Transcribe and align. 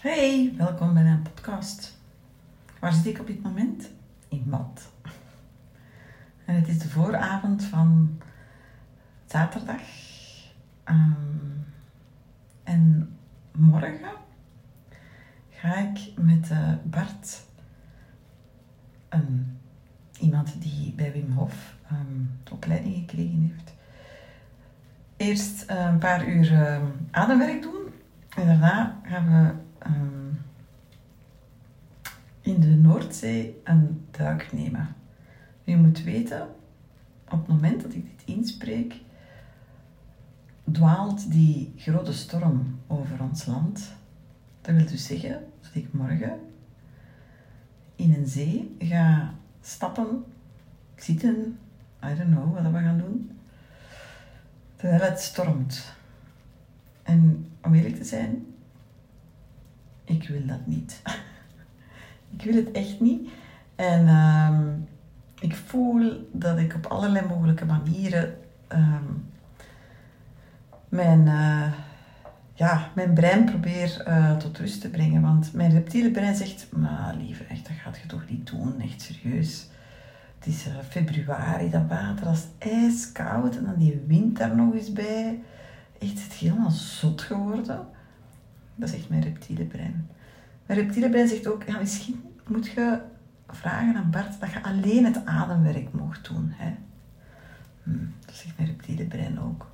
Hey, 0.00 0.54
welkom 0.56 0.94
bij 0.94 1.02
mijn 1.02 1.22
podcast. 1.22 1.98
Waar 2.78 2.92
zit 2.92 3.06
ik 3.06 3.20
op 3.20 3.26
dit 3.26 3.42
moment? 3.42 3.90
In 4.28 4.44
bad. 4.46 4.92
En 6.44 6.54
het 6.54 6.68
is 6.68 6.78
de 6.78 6.88
vooravond 6.88 7.64
van 7.64 8.20
zaterdag. 9.26 9.80
Ehm, 10.84 11.12
en 12.64 13.16
morgen 13.52 14.10
ga 15.50 15.76
ik 15.76 16.12
met 16.16 16.50
uh, 16.50 16.72
Bart, 16.84 17.44
um, 19.10 19.58
iemand 20.20 20.62
die 20.62 20.92
bij 20.92 21.12
Wim 21.12 21.32
Hof 21.32 21.76
um, 21.92 22.30
opleiding 22.50 22.94
gekregen 22.94 23.52
heeft, 23.54 23.74
eerst 25.16 25.64
een 25.66 25.98
paar 25.98 26.26
uur 26.28 26.80
ademwerk 27.10 27.62
doen. 27.62 27.92
En 28.36 28.46
daarna 28.46 29.00
gaan 29.02 29.26
we 29.26 29.68
um, 29.86 30.40
in 32.40 32.60
de 32.60 32.76
Een 33.22 34.06
duik 34.10 34.52
nemen. 34.52 34.94
Je 35.64 35.76
moet 35.76 36.02
weten, 36.02 36.48
op 37.24 37.38
het 37.38 37.46
moment 37.46 37.82
dat 37.82 37.94
ik 37.94 38.04
dit 38.04 38.36
inspreek, 38.36 38.94
dwaalt 40.72 41.30
die 41.32 41.72
grote 41.76 42.12
storm 42.12 42.78
over 42.86 43.22
ons 43.22 43.46
land. 43.46 43.92
Dat 44.60 44.74
wil 44.74 44.86
dus 44.86 45.06
zeggen 45.06 45.44
dat 45.60 45.70
ik 45.72 45.92
morgen 45.92 46.40
in 47.96 48.14
een 48.14 48.26
zee 48.26 48.76
ga 48.78 49.34
stappen, 49.60 50.24
zitten, 50.96 51.58
I 52.04 52.14
don't 52.14 52.30
know 52.30 52.54
wat 52.54 52.72
we 52.72 52.78
gaan 52.78 52.98
doen, 52.98 53.38
terwijl 54.76 55.02
het 55.02 55.20
stormt. 55.20 55.92
En 57.02 57.50
om 57.62 57.74
eerlijk 57.74 57.96
te 57.96 58.04
zijn, 58.04 58.46
ik 60.04 60.28
wil 60.28 60.46
dat 60.46 60.66
niet. 60.66 61.02
ik 62.36 62.42
wil 62.42 62.54
het 62.54 62.70
echt 62.70 63.00
niet. 63.00 63.28
En 63.76 64.06
uh, 64.06 64.58
ik 65.40 65.56
voel 65.56 66.28
dat 66.32 66.58
ik 66.58 66.74
op 66.74 66.86
allerlei 66.86 67.26
mogelijke 67.26 67.64
manieren 67.64 68.34
uh, 68.72 68.94
mijn, 70.88 71.26
uh, 71.26 71.72
ja, 72.54 72.90
mijn 72.94 73.14
brein 73.14 73.44
probeer 73.44 74.04
uh, 74.08 74.36
tot 74.36 74.58
rust 74.58 74.80
te 74.80 74.90
brengen. 74.90 75.22
Want 75.22 75.52
mijn 75.52 75.70
reptiele 75.70 76.10
brein 76.10 76.36
zegt, 76.36 76.66
maar 76.72 77.14
lieve, 77.18 77.44
echt, 77.44 77.66
dat 77.66 77.76
gaat 77.76 77.98
je 77.98 78.06
toch 78.06 78.24
niet 78.28 78.46
doen, 78.46 78.80
echt 78.80 79.00
serieus. 79.02 79.68
Het 80.38 80.46
is 80.48 80.66
uh, 80.66 80.72
februari, 80.88 81.70
dat 81.70 81.86
water 81.88 82.30
is 82.30 82.46
ijskoud 82.58 83.56
en 83.56 83.64
dan 83.64 83.78
die 83.78 84.02
wind 84.06 84.38
daar 84.38 84.56
nog 84.56 84.74
eens 84.74 84.92
bij. 84.92 85.42
Echt, 85.98 86.22
het 86.22 86.32
is 86.32 86.38
helemaal 86.38 86.70
zot 86.70 87.20
geworden. 87.20 87.86
Dat 88.74 88.92
echt 88.92 89.08
mijn 89.08 89.22
reptiele 89.22 89.64
brein. 89.64 90.08
Mijn 90.70 90.82
reptiele 90.82 91.10
brein 91.10 91.28
zegt 91.28 91.46
ook, 91.46 91.62
ja, 91.62 91.78
misschien 91.78 92.22
moet 92.46 92.66
je 92.66 93.00
vragen 93.48 93.96
aan 93.96 94.10
Bart 94.10 94.40
dat 94.40 94.52
je 94.52 94.62
alleen 94.62 95.04
het 95.04 95.26
ademwerk 95.26 95.92
mocht 95.92 96.28
doen. 96.28 96.52
Hè? 96.54 96.74
Hm, 97.82 98.04
dat 98.26 98.34
zegt 98.34 98.56
mijn 98.56 98.68
reptiele 98.68 99.04
brein 99.04 99.40
ook. 99.40 99.70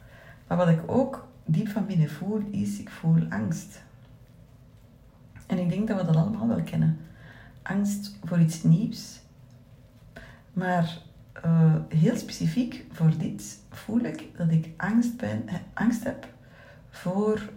Maar 0.47 0.57
wat 0.57 0.69
ik 0.69 0.81
ook 0.87 1.29
diep 1.45 1.69
van 1.69 1.87
binnen 1.87 2.11
voel, 2.11 2.43
is, 2.51 2.79
ik 2.79 2.91
voel 2.91 3.27
angst. 3.29 3.83
En 5.47 5.59
ik 5.59 5.69
denk 5.69 5.89
dat 5.89 6.01
we 6.01 6.07
dat 6.07 6.17
allemaal 6.17 6.49
wel 6.49 6.63
kennen. 6.63 6.99
Angst 7.63 8.19
voor 8.25 8.41
iets 8.41 8.63
nieuws. 8.63 9.21
Maar 10.53 10.99
uh, 11.45 11.75
heel 11.89 12.17
specifiek 12.17 12.85
voor 12.91 13.19
dit 13.19 13.59
voel 13.71 14.01
ik 14.01 14.37
dat 14.37 14.51
ik 14.51 14.69
angst, 14.77 15.17
ben, 15.17 15.45
angst 15.75 16.05
heb 16.05 16.29
voor 16.91 17.51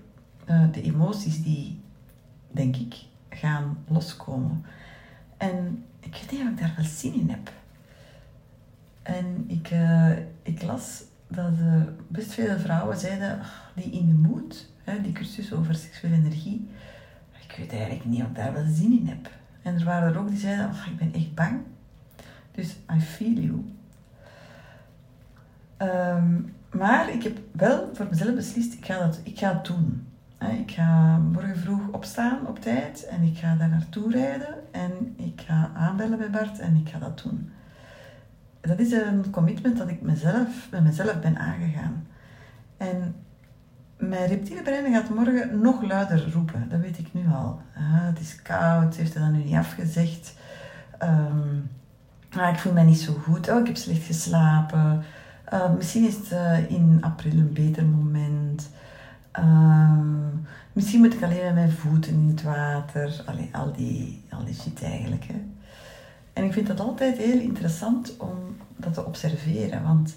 uh, 0.50 0.72
de 0.72 0.82
emoties 0.82 1.44
die, 1.44 1.82
denk 2.52 2.76
ik, 2.76 3.08
gaan 3.30 3.78
loskomen. 3.88 4.66
En 5.38 5.86
ik 6.00 6.14
weet 6.14 6.32
niet 6.32 6.42
of 6.42 6.48
ik 6.48 6.58
daar 6.58 6.74
wel 6.76 6.86
zin 6.86 7.14
in 7.14 7.30
heb. 7.30 7.52
En 9.02 9.44
ik, 9.48 9.72
uh, 9.72 10.12
ik 10.42 10.62
las 10.62 11.04
dat 11.28 11.52
uh, 11.62 11.82
best 12.08 12.34
veel 12.34 12.60
vrouwen 12.60 12.98
zeiden, 12.98 13.40
die 13.76 13.92
in 13.92 14.08
de 14.08 14.14
moed, 14.14 14.70
hè, 14.84 15.02
die 15.02 15.12
cursus 15.12 15.54
over 15.54 15.76
seksuele 15.76 16.16
energie, 16.16 16.70
ik 17.50 17.56
weet 17.58 17.72
eigenlijk 17.72 18.06
niet 18.06 18.22
of 18.22 18.28
ik 18.28 18.36
daar 18.36 18.54
wel 18.54 18.66
zin 18.68 19.00
in 19.00 19.08
heb. 19.08 19.30
En 19.62 19.76
er 19.76 19.86
waren 19.86 20.14
er 20.14 20.20
ook 20.20 20.30
die 20.30 20.38
zeiden, 20.38 20.66
oh, 20.66 20.88
ik 20.88 20.98
ben 20.98 21.14
echt 21.14 21.36
bang. 21.36 21.62
Dus 22.52 22.76
I 22.96 23.00
feel 23.00 23.34
you. 23.34 23.66
Um, 25.78 26.54
maar 26.72 27.14
ik 27.14 27.24
heb 27.24 27.38
wel 27.52 27.90
voor 27.94 28.08
mezelf 28.10 28.36
beslist, 28.36 28.74
ik 28.74 28.86
ga, 28.86 29.00
dat, 29.00 29.20
ik 29.24 29.38
ga 29.38 29.54
het 29.54 29.66
doen. 29.66 30.08
Ik 30.40 30.72
ga 30.72 31.18
morgen 31.18 31.58
vroeg 31.58 31.88
opstaan 31.92 32.48
op 32.48 32.60
tijd 32.60 33.06
en 33.06 33.24
ik 33.24 33.38
ga 33.38 33.56
daar 33.56 33.70
naartoe 33.70 34.12
rijden 34.12 34.56
en 34.72 35.14
ik 35.18 35.42
ga 35.46 35.72
aanbellen 35.76 36.18
bij 36.18 36.30
Bart 36.30 36.60
en 36.60 36.76
ik 36.76 36.90
ga 36.90 37.00
dat 37.00 37.22
doen. 37.24 37.52
Dat 38.62 38.80
is 38.80 38.92
een 38.92 39.30
commitment 39.30 39.78
dat 39.78 39.90
ik 39.90 40.02
mezelf, 40.02 40.68
met 40.72 40.84
mezelf 40.84 41.20
ben 41.20 41.38
aangegaan. 41.38 42.08
En 42.78 43.16
mijn 43.98 44.28
reptiele 44.28 44.62
brein 44.62 44.94
gaat 44.94 45.10
morgen 45.10 45.62
nog 45.62 45.82
luider 45.82 46.32
roepen, 46.32 46.70
dat 46.70 46.80
weet 46.80 46.98
ik 46.98 47.14
nu 47.14 47.28
al. 47.28 47.62
Ah, 47.76 48.06
het 48.06 48.20
is 48.20 48.42
koud, 48.42 48.96
heeft 48.96 49.14
hij 49.14 49.24
dat 49.24 49.32
nu 49.32 49.44
niet 49.44 49.56
afgezegd. 49.56 50.36
Um, 51.04 51.70
ah, 52.38 52.50
ik 52.50 52.60
voel 52.60 52.74
me 52.74 52.82
niet 52.82 53.00
zo 53.00 53.14
goed, 53.14 53.50
oh, 53.50 53.60
ik 53.60 53.68
heb 53.68 53.78
slecht 53.78 54.06
geslapen. 54.06 55.04
Uh, 55.54 55.74
misschien 55.76 56.08
is 56.08 56.16
het 56.16 56.32
uh, 56.32 56.72
in 56.72 56.98
april 57.02 57.32
een 57.32 57.54
beter 57.54 57.86
moment. 57.86 58.70
Uh, 59.40 59.92
misschien 60.74 61.00
moet 61.00 61.14
ik 61.14 61.24
alleen 61.24 61.44
met 61.44 61.54
mijn 61.54 61.72
voeten 61.72 62.14
in 62.14 62.28
het 62.28 62.44
water. 62.44 63.24
Allee, 63.26 63.50
al, 63.52 63.74
die, 63.74 64.24
al 64.30 64.46
die 64.46 64.74
eigenlijk. 64.84 65.24
Hè. 65.24 65.42
En 66.34 66.44
ik 66.44 66.54
vind 66.54 66.68
dat 66.68 66.80
altijd 66.80 67.18
heel 67.18 67.40
interessant 67.40 68.18
om 68.18 68.38
dat 68.78 68.94
te 68.94 69.06
observeren. 69.06 69.84
Want 69.84 70.16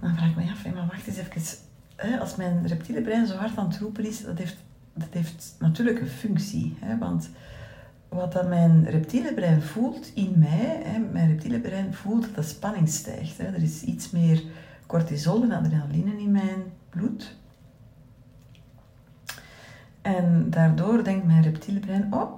dan 0.00 0.14
vraag 0.14 0.30
ik 0.30 0.36
me 0.36 0.50
af, 0.50 0.74
maar 0.74 0.86
wacht 0.86 1.06
eens 1.06 1.16
even. 1.16 1.58
Hè, 1.96 2.18
als 2.18 2.36
mijn 2.36 2.66
reptiele 2.66 3.00
brein 3.00 3.26
zo 3.26 3.34
hard 3.34 3.56
aan 3.56 3.68
het 3.68 3.78
roepen 3.78 4.06
is, 4.06 4.24
dat 4.24 4.38
heeft, 4.38 4.56
dat 4.94 5.08
heeft 5.10 5.54
natuurlijk 5.58 6.00
een 6.00 6.06
functie. 6.06 6.76
Hè, 6.80 6.98
want 6.98 7.30
wat 8.08 8.32
dat 8.32 8.48
mijn 8.48 8.90
reptiele 8.90 9.34
brein 9.34 9.62
voelt 9.62 10.10
in 10.14 10.34
mij, 10.36 10.82
hè, 10.84 10.98
mijn 10.98 11.28
reptiele 11.28 11.60
brein 11.60 11.94
voelt 11.94 12.22
dat 12.22 12.34
de 12.34 12.42
spanning 12.42 12.88
stijgt. 12.88 13.38
Hè. 13.38 13.44
Er 13.44 13.62
is 13.62 13.82
iets 13.82 14.10
meer 14.10 14.42
cortisol 14.86 15.42
en 15.42 15.52
adrenaline 15.52 16.20
in 16.20 16.30
mijn 16.30 16.62
bloed. 16.88 17.36
En 20.02 20.50
daardoor 20.50 21.04
denkt 21.04 21.26
mijn 21.26 21.42
reptiele 21.42 21.80
brein, 21.80 22.14
oh, 22.14 22.32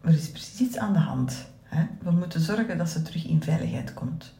er 0.00 0.14
is 0.14 0.30
precies 0.30 0.60
iets 0.60 0.78
aan 0.78 0.92
de 0.92 0.98
hand. 0.98 1.48
Hè? 1.62 1.86
We 2.02 2.10
moeten 2.10 2.40
zorgen 2.40 2.78
dat 2.78 2.88
ze 2.88 3.02
terug 3.02 3.26
in 3.26 3.42
veiligheid 3.42 3.94
komt. 3.94 4.34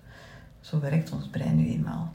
Zo 0.60 0.81
werkt 0.81 1.12
ons 1.12 1.28
brein 1.28 1.56
nu 1.56 1.69
eenmaal. 1.69 2.12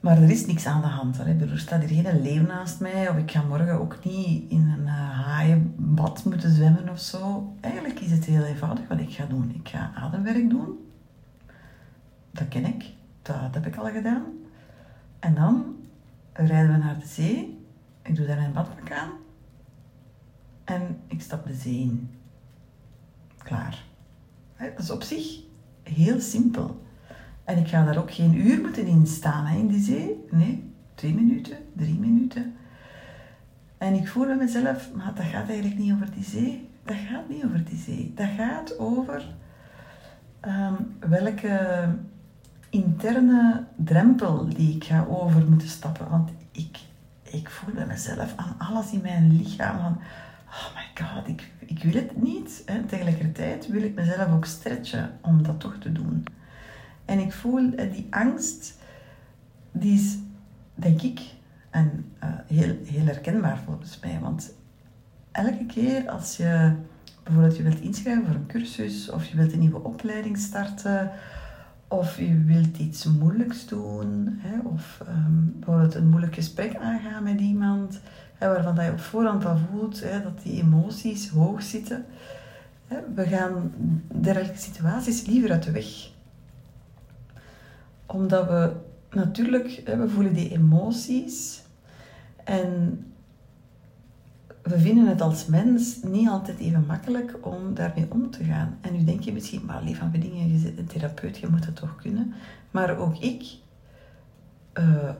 Maar 0.00 0.22
er 0.22 0.30
is 0.30 0.46
niks 0.46 0.66
aan 0.66 0.80
de 0.80 0.86
hand. 0.86 1.16
Hè? 1.16 1.40
Er 1.40 1.58
staat 1.58 1.84
hier 1.84 2.04
geen 2.04 2.22
leeuw 2.22 2.42
naast 2.42 2.80
mij, 2.80 3.08
of 3.08 3.16
ik 3.16 3.30
ga 3.30 3.42
morgen 3.42 3.80
ook 3.80 4.04
niet 4.04 4.50
in 4.50 4.68
een 4.68 4.86
uh, 4.86 5.26
haaienbad 5.26 6.24
moeten 6.24 6.50
zwemmen 6.50 6.88
of 6.88 7.00
zo. 7.00 7.52
Eigenlijk 7.60 8.00
is 8.00 8.10
het 8.10 8.24
heel 8.24 8.44
eenvoudig 8.44 8.88
wat 8.88 9.00
ik 9.00 9.10
ga 9.10 9.26
doen. 9.26 9.52
Ik 9.54 9.68
ga 9.68 9.92
ademwerk 9.94 10.50
doen. 10.50 10.88
Dat 12.30 12.48
ken 12.48 12.64
ik, 12.64 12.84
dat 13.22 13.54
heb 13.54 13.66
ik 13.66 13.76
al 13.76 13.90
gedaan. 13.90 14.24
En 15.18 15.34
dan 15.34 15.64
rijden 16.32 16.72
we 16.72 16.76
naar 16.76 16.98
de 16.98 17.06
zee 17.06 17.57
ik 18.08 18.16
doe 18.16 18.26
daar 18.26 18.36
mijn 18.36 18.52
badpak 18.52 18.92
aan 18.92 19.10
en 20.64 21.00
ik 21.06 21.20
stap 21.20 21.46
de 21.46 21.54
zee 21.54 21.80
in. 21.80 22.10
Klaar. 23.38 23.84
Dat 24.58 24.78
is 24.78 24.90
op 24.90 25.02
zich 25.02 25.40
heel 25.82 26.20
simpel. 26.20 26.82
En 27.44 27.58
ik 27.58 27.68
ga 27.68 27.84
daar 27.84 27.98
ook 27.98 28.12
geen 28.12 28.34
uur 28.34 28.60
moeten 28.60 28.86
in 28.86 29.06
staan 29.06 29.56
in 29.56 29.66
die 29.66 29.82
zee. 29.82 30.24
Nee, 30.30 30.72
twee 30.94 31.14
minuten, 31.14 31.56
drie 31.72 31.98
minuten. 31.98 32.54
En 33.78 33.94
ik 33.94 34.08
voel 34.08 34.26
bij 34.26 34.36
mezelf, 34.36 34.94
maar 34.94 35.14
dat 35.14 35.24
gaat 35.24 35.48
eigenlijk 35.48 35.78
niet 35.78 35.92
over 35.92 36.10
die 36.10 36.24
zee. 36.24 36.68
Dat 36.84 36.96
gaat 36.96 37.28
niet 37.28 37.44
over 37.44 37.64
die 37.64 37.78
zee. 37.78 38.12
Dat 38.14 38.28
gaat 38.36 38.78
over 38.78 39.34
um, 40.46 40.96
welke 41.08 41.88
interne 42.70 43.64
drempel 43.76 44.48
die 44.48 44.74
ik 44.74 44.84
ga 44.84 45.06
over 45.08 45.48
moeten 45.48 45.68
stappen. 45.68 46.10
Want 46.10 46.30
ik 46.52 46.78
ik 47.30 47.50
voel 47.50 47.74
bij 47.74 47.86
mezelf 47.86 48.32
aan 48.36 48.54
alles 48.58 48.92
in 48.92 49.00
mijn 49.00 49.36
lichaam 49.36 49.78
van, 49.78 49.98
oh 50.46 50.74
my 50.74 51.06
god, 51.06 51.28
ik, 51.28 51.50
ik 51.58 51.82
wil 51.82 51.92
het 51.92 52.22
niet. 52.22 52.62
En 52.66 52.86
tegelijkertijd 52.86 53.66
wil 53.66 53.82
ik 53.82 53.94
mezelf 53.94 54.32
ook 54.32 54.44
stretchen 54.44 55.18
om 55.22 55.42
dat 55.42 55.60
toch 55.60 55.76
te 55.78 55.92
doen. 55.92 56.24
En 57.04 57.18
ik 57.18 57.32
voel 57.32 57.70
die 57.70 58.06
angst, 58.10 58.78
die 59.72 59.94
is, 59.94 60.16
denk 60.74 61.02
ik, 61.02 61.20
en, 61.70 62.12
uh, 62.24 62.28
heel, 62.46 62.76
heel 62.84 63.06
herkenbaar 63.06 63.58
volgens 63.58 64.00
mij. 64.00 64.18
Want 64.20 64.54
elke 65.32 65.66
keer 65.66 66.08
als 66.08 66.36
je 66.36 66.72
bijvoorbeeld 67.22 67.56
je 67.56 67.62
wilt 67.62 67.80
inschrijven 67.80 68.26
voor 68.26 68.34
een 68.34 68.46
cursus 68.46 69.10
of 69.10 69.24
je 69.26 69.36
wilt 69.36 69.52
een 69.52 69.58
nieuwe 69.58 69.84
opleiding 69.84 70.38
starten 70.38 71.10
of 71.88 72.18
je 72.18 72.44
wilt 72.44 72.78
iets 72.78 73.04
moeilijks 73.04 73.66
doen, 73.66 74.38
hè, 74.40 74.58
of 74.58 75.02
um, 75.08 75.54
bijvoorbeeld 75.56 75.94
een 75.94 76.08
moeilijk 76.08 76.34
gesprek 76.34 76.76
aangaan 76.76 77.22
met 77.22 77.40
iemand, 77.40 78.00
hè, 78.34 78.48
waarvan 78.48 78.84
je 78.84 78.90
op 78.90 79.00
voorhand 79.00 79.44
al 79.44 79.58
voelt 79.70 80.02
hè, 80.02 80.22
dat 80.22 80.42
die 80.42 80.62
emoties 80.62 81.28
hoog 81.28 81.62
zitten. 81.62 82.04
We 83.14 83.26
gaan 83.26 83.72
dergelijke 84.14 84.60
situaties 84.60 85.26
liever 85.26 85.52
uit 85.52 85.62
de 85.62 85.70
weg. 85.70 86.10
Omdat 88.06 88.48
we 88.48 88.72
natuurlijk, 89.10 89.82
we 89.84 90.08
voelen 90.08 90.34
die 90.34 90.50
emoties 90.50 91.62
en 92.44 93.02
we 94.68 94.78
vinden 94.78 95.06
het 95.06 95.20
als 95.20 95.46
mens 95.46 96.02
niet 96.02 96.28
altijd 96.28 96.58
even 96.58 96.84
makkelijk 96.86 97.36
om 97.40 97.74
daarmee 97.74 98.06
om 98.08 98.30
te 98.30 98.44
gaan. 98.44 98.78
En 98.80 98.92
nu 98.92 99.04
denk 99.04 99.22
je 99.22 99.32
misschien, 99.32 99.64
maar 99.64 99.82
lief 99.82 99.98
van 99.98 100.10
dingen, 100.10 100.52
je 100.52 100.58
zit 100.58 100.78
een 100.78 100.86
therapeut, 100.86 101.38
je 101.38 101.48
moet 101.48 101.66
het 101.66 101.76
toch 101.76 101.96
kunnen. 101.96 102.34
Maar 102.70 102.98
ook 102.98 103.16
ik, 103.16 103.44
uh, 104.78 105.10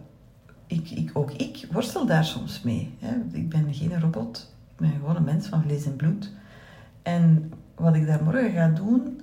ik, 0.67 0.91
ik, 0.91 1.11
ook 1.13 1.33
ik 1.33 1.67
worstel 1.71 2.07
daar 2.07 2.25
soms 2.25 2.63
mee. 2.63 2.95
Hè. 2.99 3.15
Ik 3.33 3.49
ben 3.49 3.75
geen 3.75 4.01
robot, 4.01 4.55
ik 4.71 4.77
ben 4.77 4.91
gewoon 4.91 5.17
een 5.17 5.25
mens 5.25 5.47
van 5.47 5.63
vlees 5.63 5.85
en 5.85 5.97
bloed. 5.97 6.33
En 7.03 7.53
wat 7.75 7.95
ik 7.95 8.07
daar 8.07 8.23
morgen 8.23 8.53
ga 8.53 8.69
doen, 8.69 9.21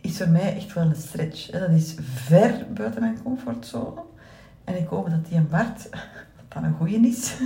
is 0.00 0.16
voor 0.16 0.28
mij 0.28 0.56
echt 0.56 0.72
wel 0.72 0.84
een 0.84 0.96
stretch. 0.96 1.50
Hè. 1.50 1.58
Dat 1.58 1.70
is 1.70 1.96
ver 2.00 2.66
buiten 2.74 3.00
mijn 3.00 3.22
comfortzone. 3.22 4.00
En 4.64 4.78
ik 4.78 4.88
hoop 4.88 5.10
dat 5.10 5.26
die 5.26 5.38
een 5.38 5.48
Bart, 5.48 5.90
dat 6.36 6.44
dat 6.48 6.62
een 6.62 6.74
goeie 6.74 7.08
is, 7.08 7.36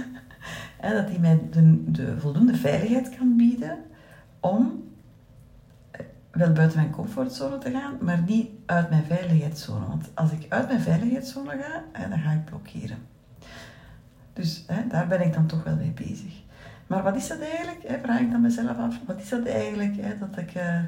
dat 0.91 1.09
hij 1.09 1.19
mij 1.19 1.41
de, 1.51 1.91
de, 1.93 2.21
voldoende 2.21 2.55
veiligheid 2.55 3.17
kan 3.17 3.37
bieden 3.37 3.79
om 4.41 4.85
eh, 5.91 6.01
wel 6.31 6.53
buiten 6.53 6.79
mijn 6.79 6.91
comfortzone 6.91 7.59
te 7.59 7.71
gaan, 7.71 7.97
maar 8.01 8.23
niet 8.27 8.51
uit 8.67 8.91
mijn 8.91 9.05
veiligheidszone. 9.05 9.87
Want 9.87 10.11
als 10.15 10.31
ik 10.31 10.47
uit 10.49 10.69
mijn 10.69 10.81
veiligheidszone 10.81 11.57
ga, 11.61 12.09
dan 12.09 12.19
ga 12.19 12.31
ik 12.31 12.45
blokkeren. 12.45 12.99
Dus 14.33 14.67
daar 14.89 15.07
ben 15.07 15.21
ik 15.21 15.33
dan 15.33 15.47
toch 15.47 15.65
wel 15.65 15.77
mee 15.77 15.93
bezig. 15.95 16.43
Maar 16.87 17.03
wat 17.03 17.17
is 17.17 17.29
dat 17.29 17.41
eigenlijk? 17.41 17.99
vraag 18.03 18.21
ik 18.21 18.31
dan 18.31 18.41
mezelf 18.41 18.79
af. 18.79 18.99
Wat 19.07 19.21
is 19.21 19.29
dat 19.29 19.47
eigenlijk? 19.47 20.21
dat, 20.21 20.37
ik, 20.37 20.55
uh, 20.55 20.81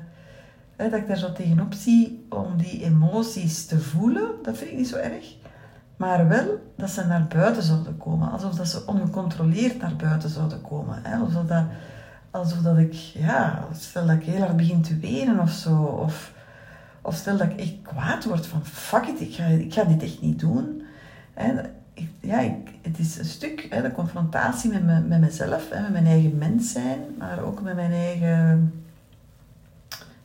dat 0.76 0.92
ik 0.92 1.06
daar 1.06 1.16
zo 1.16 1.32
tegenop 1.32 1.72
zie 1.74 2.24
om 2.28 2.56
die 2.56 2.84
emoties 2.84 3.66
te 3.66 3.80
voelen. 3.80 4.30
Dat 4.42 4.58
vind 4.58 4.70
ik 4.70 4.76
niet 4.76 4.88
zo 4.88 4.96
erg. 4.96 5.36
Maar 5.96 6.28
wel 6.28 6.72
dat 6.76 6.90
ze 6.90 7.06
naar 7.06 7.26
buiten 7.26 7.62
zouden 7.62 7.96
komen. 7.96 8.30
Alsof 8.30 8.54
dat 8.54 8.68
ze 8.68 8.86
ongecontroleerd 8.86 9.80
naar 9.80 9.96
buiten 9.96 10.30
zouden 10.30 10.62
komen. 10.62 10.98
Hè? 11.02 11.16
Alsof, 11.16 11.46
dat, 11.46 11.64
alsof 12.30 12.58
dat 12.58 12.78
ik, 12.78 12.92
ja, 12.92 13.64
stel 13.72 14.06
dat 14.06 14.16
ik 14.16 14.24
heel 14.24 14.40
hard 14.40 14.56
begin 14.56 14.82
te 14.82 14.98
wenen 14.98 15.38
of 15.38 15.50
zo. 15.50 15.82
Of, 15.82 16.32
of 17.02 17.14
stel 17.14 17.36
dat 17.36 17.46
ik 17.46 17.60
echt 17.60 17.74
kwaad 17.82 18.24
word 18.24 18.46
van, 18.46 18.64
fuck 18.64 19.06
it, 19.06 19.20
ik 19.20 19.34
ga, 19.34 19.44
ik 19.44 19.72
ga 19.74 19.84
dit 19.84 20.02
echt 20.02 20.20
niet 20.20 20.38
doen. 20.40 20.82
En 21.34 21.70
ik, 21.94 22.08
ja, 22.20 22.40
ik, 22.40 22.70
het 22.82 22.98
is 22.98 23.18
een 23.18 23.24
stuk 23.24 23.66
hè, 23.70 23.82
de 23.82 23.92
confrontatie 23.92 24.70
met, 24.70 24.84
me, 24.84 25.00
met 25.00 25.20
mezelf, 25.20 25.70
hè, 25.70 25.80
met 25.80 25.92
mijn 25.92 26.06
eigen 26.06 26.38
mens 26.38 26.72
zijn, 26.72 27.00
maar 27.18 27.42
ook 27.42 27.62
met 27.62 27.74
mijn 27.74 27.92
eigen 27.92 28.74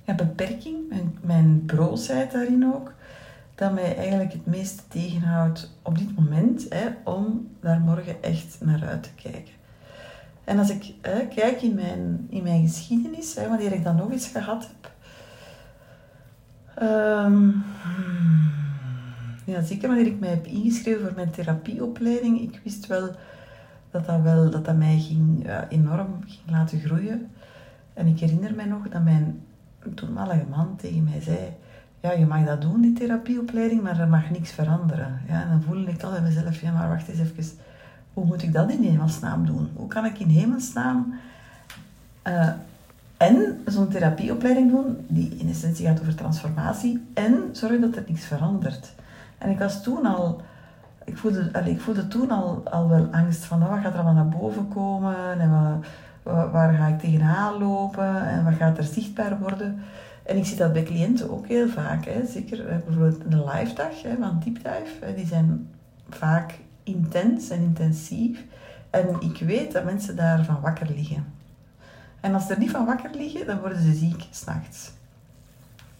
ja, 0.03 0.13
beperking, 0.13 0.89
mijn, 0.89 1.17
mijn 1.21 1.65
broosheid 1.65 2.31
daarin 2.31 2.73
ook 2.73 2.93
dat 3.59 3.73
mij 3.73 3.95
eigenlijk 3.95 4.31
het 4.31 4.45
meest 4.45 4.83
tegenhoudt 4.87 5.77
op 5.81 5.97
dit 5.97 6.15
moment 6.15 6.65
hè, 6.69 6.87
om 7.03 7.47
daar 7.59 7.79
morgen 7.79 8.23
echt 8.23 8.57
naar 8.61 8.87
uit 8.87 9.03
te 9.03 9.13
kijken. 9.15 9.53
En 10.43 10.59
als 10.59 10.69
ik 10.69 10.93
hè, 11.01 11.27
kijk 11.27 11.61
in 11.61 11.75
mijn, 11.75 12.27
in 12.29 12.43
mijn 12.43 12.67
geschiedenis, 12.67 13.35
hè, 13.35 13.47
wanneer 13.47 13.71
ik 13.71 13.83
dat 13.83 13.95
nog 13.95 14.11
eens 14.11 14.27
gehad 14.27 14.67
heb. 14.67 14.91
Um, 16.87 17.63
ja, 19.45 19.61
zeker 19.61 19.87
wanneer 19.87 20.07
ik 20.07 20.19
mij 20.19 20.29
heb 20.29 20.45
ingeschreven 20.45 21.01
voor 21.01 21.15
mijn 21.15 21.31
therapieopleiding. 21.31 22.41
Ik 22.41 22.61
wist 22.63 22.87
wel 22.87 23.15
dat 23.91 24.05
dat, 24.05 24.21
wel, 24.21 24.49
dat, 24.49 24.65
dat 24.65 24.77
mij 24.77 24.99
ging, 24.99 25.49
enorm 25.69 26.23
ging 26.27 26.51
laten 26.51 26.79
groeien. 26.79 27.31
En 27.93 28.07
ik 28.07 28.19
herinner 28.19 28.55
mij 28.55 28.65
nog 28.65 28.89
dat 28.89 29.03
mijn 29.03 29.41
toenmalige 29.95 30.45
man 30.49 30.75
tegen 30.75 31.03
mij 31.03 31.21
zei 31.21 31.53
ja, 32.01 32.11
je 32.11 32.25
mag 32.25 32.45
dat 32.45 32.61
doen, 32.61 32.81
die 32.81 32.93
therapieopleiding, 32.93 33.81
maar 33.81 33.99
er 33.99 34.07
mag 34.07 34.29
niks 34.29 34.51
veranderen. 34.51 35.21
Ja, 35.27 35.41
en 35.41 35.49
dan 35.49 35.61
voel 35.61 35.87
ik 35.87 36.03
al 36.03 36.11
bij 36.11 36.21
mezelf, 36.21 36.61
ja, 36.61 36.71
maar 36.71 36.89
wacht 36.89 37.07
eens 37.07 37.19
even, 37.19 37.57
hoe 38.13 38.25
moet 38.25 38.43
ik 38.43 38.53
dat 38.53 38.71
in 38.71 38.83
hemelsnaam 38.83 39.45
doen? 39.45 39.69
Hoe 39.73 39.87
kan 39.87 40.05
ik 40.05 40.19
in 40.19 40.27
hemelsnaam 40.29 41.13
uh, 42.27 42.49
en 43.17 43.61
zo'n 43.65 43.87
therapieopleiding 43.87 44.71
doen, 44.71 44.97
die 45.07 45.35
in 45.37 45.49
essentie 45.49 45.85
gaat 45.85 45.99
over 46.01 46.15
transformatie, 46.15 47.07
en 47.13 47.49
zorgen 47.51 47.81
dat 47.81 47.95
er 47.95 48.03
niks 48.07 48.25
verandert? 48.25 48.93
En 49.37 49.49
ik 49.49 49.59
was 49.59 49.83
toen 49.83 50.05
al, 50.05 50.41
ik 51.05 51.17
voelde, 51.17 51.51
ik 51.65 51.81
voelde 51.81 52.07
toen 52.07 52.31
al, 52.31 52.61
al 52.71 52.89
wel 52.89 53.07
angst 53.11 53.45
van, 53.45 53.59
nou, 53.59 53.71
wat 53.71 53.79
gaat 53.79 53.93
er 53.93 53.99
allemaal 53.99 54.23
naar 54.23 54.39
boven 54.39 54.67
komen 54.67 55.39
en 55.39 55.51
wat, 55.51 56.51
waar 56.51 56.73
ga 56.73 56.87
ik 56.87 56.99
tegenaan 56.99 57.57
lopen 57.57 58.29
en 58.29 58.43
wat 58.43 58.53
gaat 58.53 58.77
er 58.77 58.83
zichtbaar 58.83 59.39
worden? 59.39 59.79
En 60.29 60.37
ik 60.37 60.45
zie 60.45 60.57
dat 60.57 60.73
bij 60.73 60.83
cliënten 60.83 61.31
ook 61.31 61.47
heel 61.47 61.69
vaak. 61.69 62.05
Hè. 62.05 62.25
Zeker 62.25 62.67
eh, 62.67 62.77
bijvoorbeeld 62.77 63.21
een 63.29 63.43
live 63.43 63.73
dag 63.73 64.01
hè, 64.01 64.15
van 64.19 64.41
Deep 64.43 64.55
Dive. 64.55 65.13
Die 65.15 65.25
zijn 65.25 65.69
vaak 66.09 66.59
intens 66.83 67.49
en 67.49 67.61
intensief. 67.61 68.43
En 68.89 69.07
ik 69.19 69.37
weet 69.37 69.71
dat 69.71 69.83
mensen 69.83 70.15
daarvan 70.15 70.61
wakker 70.61 70.87
liggen. 70.95 71.25
En 72.19 72.33
als 72.33 72.45
ze 72.45 72.53
er 72.53 72.59
niet 72.59 72.71
van 72.71 72.85
wakker 72.85 73.09
liggen, 73.15 73.45
dan 73.45 73.59
worden 73.59 73.81
ze 73.81 73.93
ziek 73.93 74.27
s'nachts. 74.29 74.91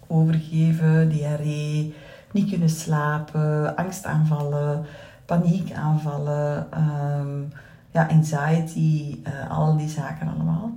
Overgeven, 0.08 1.10
diarree, 1.10 1.96
niet 2.32 2.50
kunnen 2.50 2.70
slapen, 2.70 3.76
angstaanvallen, 3.76 4.86
paniekaanvallen, 5.26 6.68
um, 6.78 7.52
ja, 7.92 8.08
anxiety, 8.08 9.20
uh, 9.28 9.52
al 9.52 9.78
die 9.78 9.90
zaken 9.90 10.28
allemaal. 10.28 10.72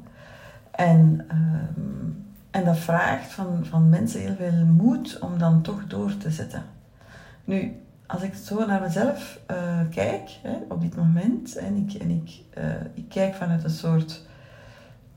En 0.70 1.26
um, 1.32 2.24
en 2.52 2.64
dat 2.64 2.78
vraagt 2.78 3.32
van, 3.32 3.66
van 3.66 3.88
mensen 3.88 4.20
heel 4.20 4.34
veel 4.34 4.64
moed 4.66 5.18
om 5.18 5.38
dan 5.38 5.62
toch 5.62 5.86
door 5.86 6.16
te 6.16 6.30
zetten. 6.30 6.62
Nu, 7.44 7.76
als 8.06 8.22
ik 8.22 8.34
zo 8.34 8.66
naar 8.66 8.80
mezelf 8.80 9.38
uh, 9.50 9.80
kijk 9.90 10.30
hè, 10.42 10.56
op 10.68 10.80
dit 10.80 10.96
moment 10.96 11.56
en 11.56 11.76
ik, 11.76 12.00
en 12.00 12.10
ik, 12.10 12.58
uh, 12.58 12.64
ik 12.94 13.08
kijk 13.08 13.34
vanuit 13.34 13.64
een 13.64 13.70
soort 13.70 14.26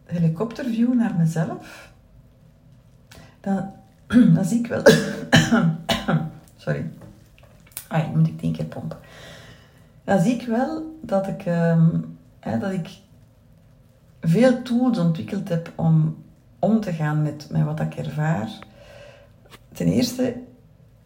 helikopterview 0.06 0.94
naar 0.94 1.16
mezelf, 1.16 1.92
dan, 3.40 3.72
dan 4.36 4.46
zie 4.46 4.60
ik 4.60 4.68
wel. 4.68 4.84
Sorry. 6.58 6.92
Ah, 7.88 8.14
moet 8.14 8.28
ik 8.28 8.40
tien 8.40 8.54
keer 8.54 8.66
pompen. 8.66 8.98
Dan 10.04 10.20
zie 10.20 10.34
ik 10.34 10.48
wel 10.48 10.98
dat 11.02 11.28
ik, 11.28 11.46
um, 11.46 12.18
hè, 12.40 12.60
dat 12.60 12.72
ik 12.72 12.90
veel 14.22 14.62
tools 14.62 14.98
ontwikkeld 14.98 15.50
heb 15.50 15.72
om 15.76 16.24
om 16.66 16.80
te 16.80 16.94
gaan 16.94 17.22
met, 17.22 17.48
met 17.52 17.64
wat 17.64 17.80
ik 17.80 17.96
ervaar. 17.96 18.50
Ten 19.74 19.88
eerste 19.88 20.36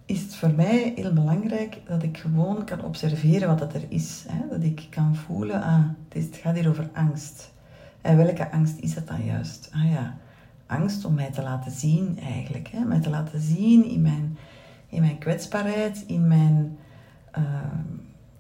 is 0.05 0.21
het 0.21 0.35
voor 0.35 0.53
mij 0.53 0.93
heel 0.95 1.13
belangrijk 1.13 1.81
dat 1.87 2.03
ik 2.03 2.17
gewoon 2.17 2.65
kan 2.65 2.83
observeren 2.83 3.47
wat 3.47 3.59
dat 3.59 3.73
er 3.73 3.85
is. 3.89 4.25
Hè? 4.27 4.47
Dat 4.49 4.63
ik 4.63 4.87
kan 4.89 5.15
voelen, 5.15 5.61
ah, 5.63 5.83
het 6.09 6.39
gaat 6.41 6.55
hier 6.55 6.69
over 6.69 6.89
angst. 6.93 7.51
En 8.01 8.17
welke 8.17 8.51
angst 8.51 8.77
is 8.79 8.93
dat 8.93 9.07
dan 9.07 9.25
juist? 9.25 9.69
Ah 9.73 9.91
ja, 9.91 10.17
angst 10.65 11.05
om 11.05 11.13
mij 11.13 11.31
te 11.31 11.41
laten 11.41 11.71
zien 11.71 12.19
eigenlijk. 12.23 12.67
Hè? 12.67 12.85
Mij 12.85 12.99
te 12.99 13.09
laten 13.09 13.39
zien 13.39 13.85
in 13.85 14.01
mijn, 14.01 14.37
in 14.89 15.01
mijn 15.01 15.17
kwetsbaarheid, 15.17 16.03
in 16.07 16.27
mijn 16.27 16.77
uh, 17.37 17.43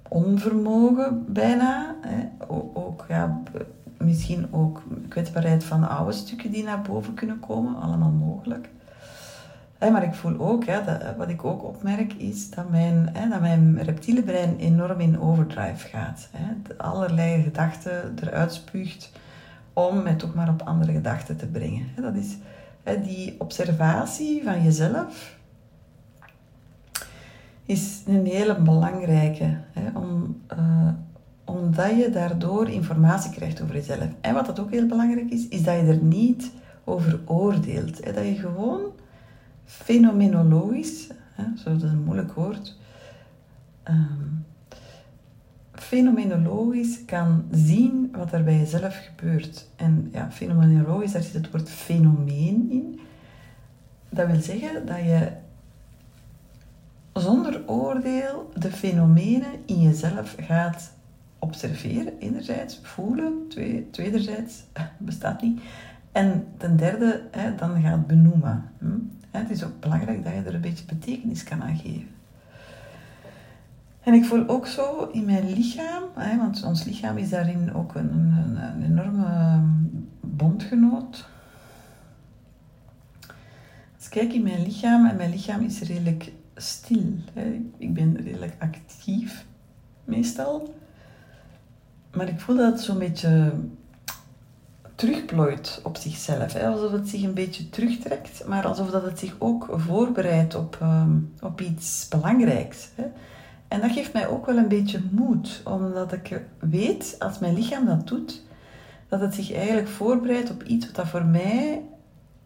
onvermogen 0.07 1.33
bijna. 1.33 1.95
Hè? 2.01 2.45
Ook, 2.47 3.05
ja, 3.07 3.41
misschien 4.09 4.47
ook 4.51 4.83
kwetsbaarheid 5.07 5.63
van 5.63 5.89
oude 5.89 6.11
stukken 6.11 6.51
die 6.51 6.63
naar 6.63 6.81
boven 6.81 7.13
kunnen 7.13 7.39
komen, 7.39 7.81
allemaal 7.81 8.11
mogelijk. 8.11 8.69
maar 9.79 10.03
ik 10.03 10.13
voel 10.13 10.39
ook, 10.39 10.65
wat 11.17 11.29
ik 11.29 11.45
ook 11.45 11.63
opmerk, 11.63 12.13
is 12.13 12.49
dat 12.49 12.69
mijn, 12.69 13.13
dat 13.29 13.41
mijn 13.41 13.83
reptiele 13.83 14.23
brein 14.23 14.57
enorm 14.57 14.99
in 14.99 15.19
overdrive 15.19 15.87
gaat. 15.87 16.29
allerlei 16.77 17.43
gedachten 17.43 18.15
eruit 18.21 18.53
spuugt 18.53 19.11
om 19.73 20.03
mij 20.03 20.15
toch 20.15 20.33
maar 20.33 20.49
op 20.49 20.61
andere 20.61 20.91
gedachten 20.91 21.37
te 21.37 21.47
brengen. 21.47 21.87
Dat 21.95 22.15
is 22.15 22.37
die 23.03 23.35
observatie 23.37 24.43
van 24.43 24.63
jezelf, 24.63 25.37
is 27.65 28.01
een 28.07 28.25
hele 28.25 28.55
belangrijke. 28.55 29.57
om, 29.93 30.41
uh, 30.53 30.89
omdat 31.49 31.97
je 31.97 32.09
daardoor 32.09 32.69
informatie 32.69 33.31
krijgt 33.31 33.61
over 33.61 33.75
jezelf. 33.75 34.07
En 34.21 34.33
wat 34.33 34.45
dat 34.45 34.59
ook 34.59 34.71
heel 34.71 34.87
belangrijk 34.87 35.29
is, 35.29 35.47
is 35.47 35.63
dat 35.63 35.75
je 35.75 35.81
er 35.81 36.03
niet 36.03 36.51
over 36.83 37.19
oordeelt. 37.25 38.03
Dat 38.03 38.25
je 38.25 38.35
gewoon 38.35 38.81
fenomenologisch, 39.65 41.07
zo 41.63 41.71
dat 41.71 41.83
is 41.83 41.89
een 41.89 42.03
moeilijk 42.03 42.33
woord, 42.33 42.77
um, 43.89 44.45
fenomenologisch 45.73 47.05
kan 47.05 47.45
zien 47.51 48.09
wat 48.11 48.31
er 48.31 48.43
bij 48.43 48.57
jezelf 48.57 48.95
gebeurt. 48.95 49.67
En 49.75 50.09
ja, 50.13 50.31
fenomenologisch, 50.31 51.11
daar 51.11 51.21
zit 51.21 51.33
het 51.33 51.51
woord 51.51 51.69
fenomeen 51.69 52.67
in. 52.71 52.99
Dat 54.09 54.27
wil 54.27 54.41
zeggen 54.41 54.85
dat 54.85 54.97
je 54.97 55.31
zonder 57.13 57.61
oordeel 57.65 58.51
de 58.55 58.71
fenomenen 58.71 59.51
in 59.65 59.81
jezelf 59.81 60.35
gaat 60.39 60.97
observeren, 61.39 62.17
enerzijds, 62.19 62.79
voelen, 62.83 63.45
twee, 63.49 63.87
tweederzijds, 63.91 64.63
bestaat 64.97 65.41
niet. 65.41 65.61
En 66.11 66.47
ten 66.57 66.77
derde, 66.77 67.27
hè, 67.31 67.55
dan 67.55 67.81
gaat 67.81 68.07
benoemen. 68.07 68.71
Hm? 68.77 68.97
Het 69.31 69.49
is 69.49 69.63
ook 69.63 69.79
belangrijk 69.79 70.23
dat 70.23 70.33
je 70.33 70.41
er 70.41 70.55
een 70.55 70.61
beetje 70.61 70.85
betekenis 70.85 71.43
kan 71.43 71.63
aan 71.63 71.77
geven. 71.77 72.07
En 73.99 74.13
ik 74.13 74.25
voel 74.25 74.47
ook 74.47 74.67
zo 74.67 75.09
in 75.11 75.25
mijn 75.25 75.53
lichaam, 75.53 76.03
hè, 76.15 76.37
want 76.37 76.63
ons 76.63 76.83
lichaam 76.83 77.17
is 77.17 77.29
daarin 77.29 77.73
ook 77.73 77.95
een, 77.95 78.13
een, 78.13 78.63
een 78.63 78.83
enorme 78.83 79.61
bondgenoot. 80.21 81.27
Als 83.95 84.05
ik 84.05 84.09
kijk 84.09 84.33
in 84.33 84.43
mijn 84.43 84.63
lichaam, 84.63 85.05
en 85.05 85.15
mijn 85.15 85.29
lichaam 85.29 85.61
is 85.61 85.81
redelijk 85.81 86.31
stil. 86.55 87.13
Ik 87.77 87.93
ben 87.93 88.17
redelijk 88.17 88.53
actief, 88.59 89.45
meestal. 90.03 90.73
Maar 92.15 92.27
ik 92.27 92.39
voel 92.39 92.55
dat 92.55 92.71
het 92.71 92.81
zo'n 92.81 92.99
beetje 92.99 93.51
terugplooit 94.95 95.81
op 95.83 95.97
zichzelf. 95.97 96.53
Hè? 96.53 96.67
Alsof 96.67 96.91
het 96.91 97.09
zich 97.09 97.23
een 97.23 97.33
beetje 97.33 97.69
terugtrekt, 97.69 98.45
maar 98.47 98.67
alsof 98.67 98.89
dat 98.89 99.03
het 99.03 99.19
zich 99.19 99.35
ook 99.37 99.67
voorbereidt 99.71 100.55
op, 100.55 100.77
ehm, 100.81 101.11
op 101.41 101.61
iets 101.61 102.07
belangrijks. 102.07 102.89
Hè? 102.95 103.03
En 103.67 103.81
dat 103.81 103.91
geeft 103.91 104.13
mij 104.13 104.27
ook 104.27 104.45
wel 104.45 104.57
een 104.57 104.67
beetje 104.67 105.01
moed, 105.11 105.61
omdat 105.63 106.13
ik 106.13 106.41
weet, 106.59 107.15
als 107.19 107.39
mijn 107.39 107.53
lichaam 107.53 107.85
dat 107.85 108.07
doet, 108.07 108.43
dat 109.07 109.19
het 109.19 109.35
zich 109.35 109.53
eigenlijk 109.53 109.87
voorbereidt 109.87 110.51
op 110.51 110.63
iets 110.63 110.85
wat 110.85 110.95
dat 110.95 111.07
voor 111.07 111.25
mij 111.25 111.81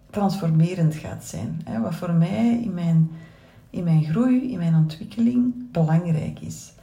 transformerend 0.09 0.95
gaat 0.95 1.23
zijn. 1.23 1.61
Hè? 1.63 1.79
Wat 1.79 1.95
voor 1.95 2.13
mij 2.13 2.59
in 2.63 2.73
mijn, 2.73 3.11
in 3.69 3.83
mijn 3.83 4.03
groei, 4.03 4.51
in 4.51 4.57
mijn 4.57 4.75
ontwikkeling 4.75 5.71
belangrijk 5.71 6.39
is. 6.39 6.73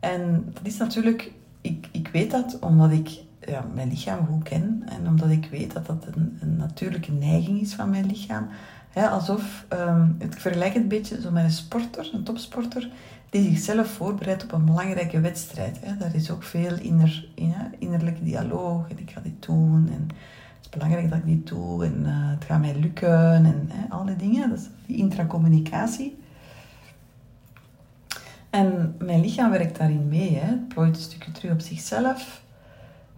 En 0.00 0.50
dat 0.54 0.66
is 0.66 0.76
natuurlijk, 0.76 1.32
ik, 1.68 1.88
ik 1.92 2.08
weet 2.08 2.30
dat 2.30 2.58
omdat 2.58 2.90
ik 2.90 3.08
ja, 3.40 3.64
mijn 3.74 3.88
lichaam 3.88 4.26
goed 4.26 4.42
ken 4.42 4.82
en 4.86 5.06
omdat 5.06 5.30
ik 5.30 5.48
weet 5.50 5.72
dat 5.72 5.86
dat 5.86 6.06
een, 6.14 6.38
een 6.40 6.56
natuurlijke 6.56 7.12
neiging 7.12 7.60
is 7.60 7.74
van 7.74 7.90
mijn 7.90 8.06
lichaam. 8.06 8.48
alsof, 8.94 9.66
um, 9.72 10.16
ik 10.18 10.40
vergelijk 10.40 10.74
het 10.74 10.82
een 10.82 10.88
beetje 10.88 11.20
zo 11.20 11.30
met 11.30 11.44
een 11.44 11.50
sporter, 11.50 12.10
een 12.12 12.22
topsporter, 12.22 12.90
die 13.30 13.42
zichzelf 13.42 13.88
voorbereidt 13.88 14.44
op 14.44 14.52
een 14.52 14.64
belangrijke 14.64 15.20
wedstrijd. 15.20 15.78
Hè. 15.80 15.96
Daar 15.96 16.14
is 16.14 16.30
ook 16.30 16.42
veel 16.42 16.78
inner, 16.78 17.28
innerlijke 17.78 18.24
dialoog 18.24 18.90
en 18.90 18.98
ik 18.98 19.10
ga 19.10 19.20
dit 19.20 19.46
doen 19.46 19.88
en 19.92 20.02
het 20.56 20.60
is 20.60 20.68
belangrijk 20.68 21.10
dat 21.10 21.18
ik 21.18 21.26
dit 21.26 21.46
doe 21.46 21.84
en 21.84 22.00
uh, 22.00 22.30
het 22.30 22.44
gaat 22.44 22.60
mij 22.60 22.76
lukken 22.80 23.44
en 23.44 23.68
hè, 23.68 23.90
al 23.90 24.04
die 24.04 24.16
dingen. 24.16 24.48
Dat 24.48 24.58
is 24.58 24.68
die 24.86 24.96
intracommunicatie. 24.96 26.18
En 28.50 28.94
mijn 28.98 29.20
lichaam 29.20 29.50
werkt 29.50 29.78
daarin 29.78 30.08
mee. 30.08 30.36
Hè. 30.36 30.46
Het 30.46 30.68
plooit 30.68 30.96
een 30.96 31.02
stukje 31.02 31.32
terug 31.32 31.52
op 31.52 31.60
zichzelf. 31.60 32.42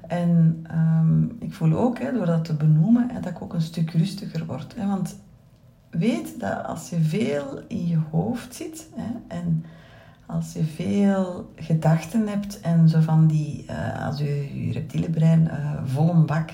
En 0.06 0.64
um, 0.74 1.36
ik 1.40 1.54
voel 1.54 1.78
ook, 1.78 1.98
hè, 1.98 2.12
door 2.12 2.26
dat 2.26 2.44
te 2.44 2.54
benoemen, 2.54 3.10
dat 3.14 3.26
ik 3.26 3.42
ook 3.42 3.54
een 3.54 3.60
stuk 3.60 3.90
rustiger 3.90 4.46
word. 4.46 4.74
Hè, 4.76 4.86
want 4.86 5.18
weet 5.90 6.40
dat 6.40 6.64
als 6.64 6.90
je 6.90 7.00
veel 7.00 7.62
in 7.68 7.86
je 7.86 7.98
hoofd 8.10 8.54
zit 8.54 8.88
hè, 8.94 9.36
en 9.36 9.64
als 10.26 10.52
je 10.52 10.64
veel 10.64 11.52
gedachten 11.56 12.28
hebt 12.28 12.60
en 12.60 12.88
zo 12.88 13.00
van 13.00 13.26
die, 13.26 13.64
uh, 13.70 14.06
als 14.06 14.18
je, 14.18 14.64
je 14.66 14.72
reptiele 14.72 15.10
brein 15.10 15.44
uh, 15.44 15.80
vol 15.84 16.10
een 16.10 16.26
bak 16.26 16.50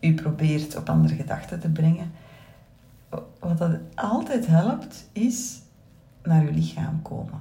u 0.00 0.14
probeert 0.14 0.76
op 0.76 0.88
andere 0.88 1.14
gedachten 1.14 1.60
te 1.60 1.68
brengen, 1.68 2.12
wat 3.38 3.58
dat 3.58 3.78
altijd 3.94 4.46
helpt, 4.46 5.08
is 5.12 5.60
naar 6.22 6.44
je 6.44 6.52
lichaam 6.52 7.02
komen. 7.02 7.40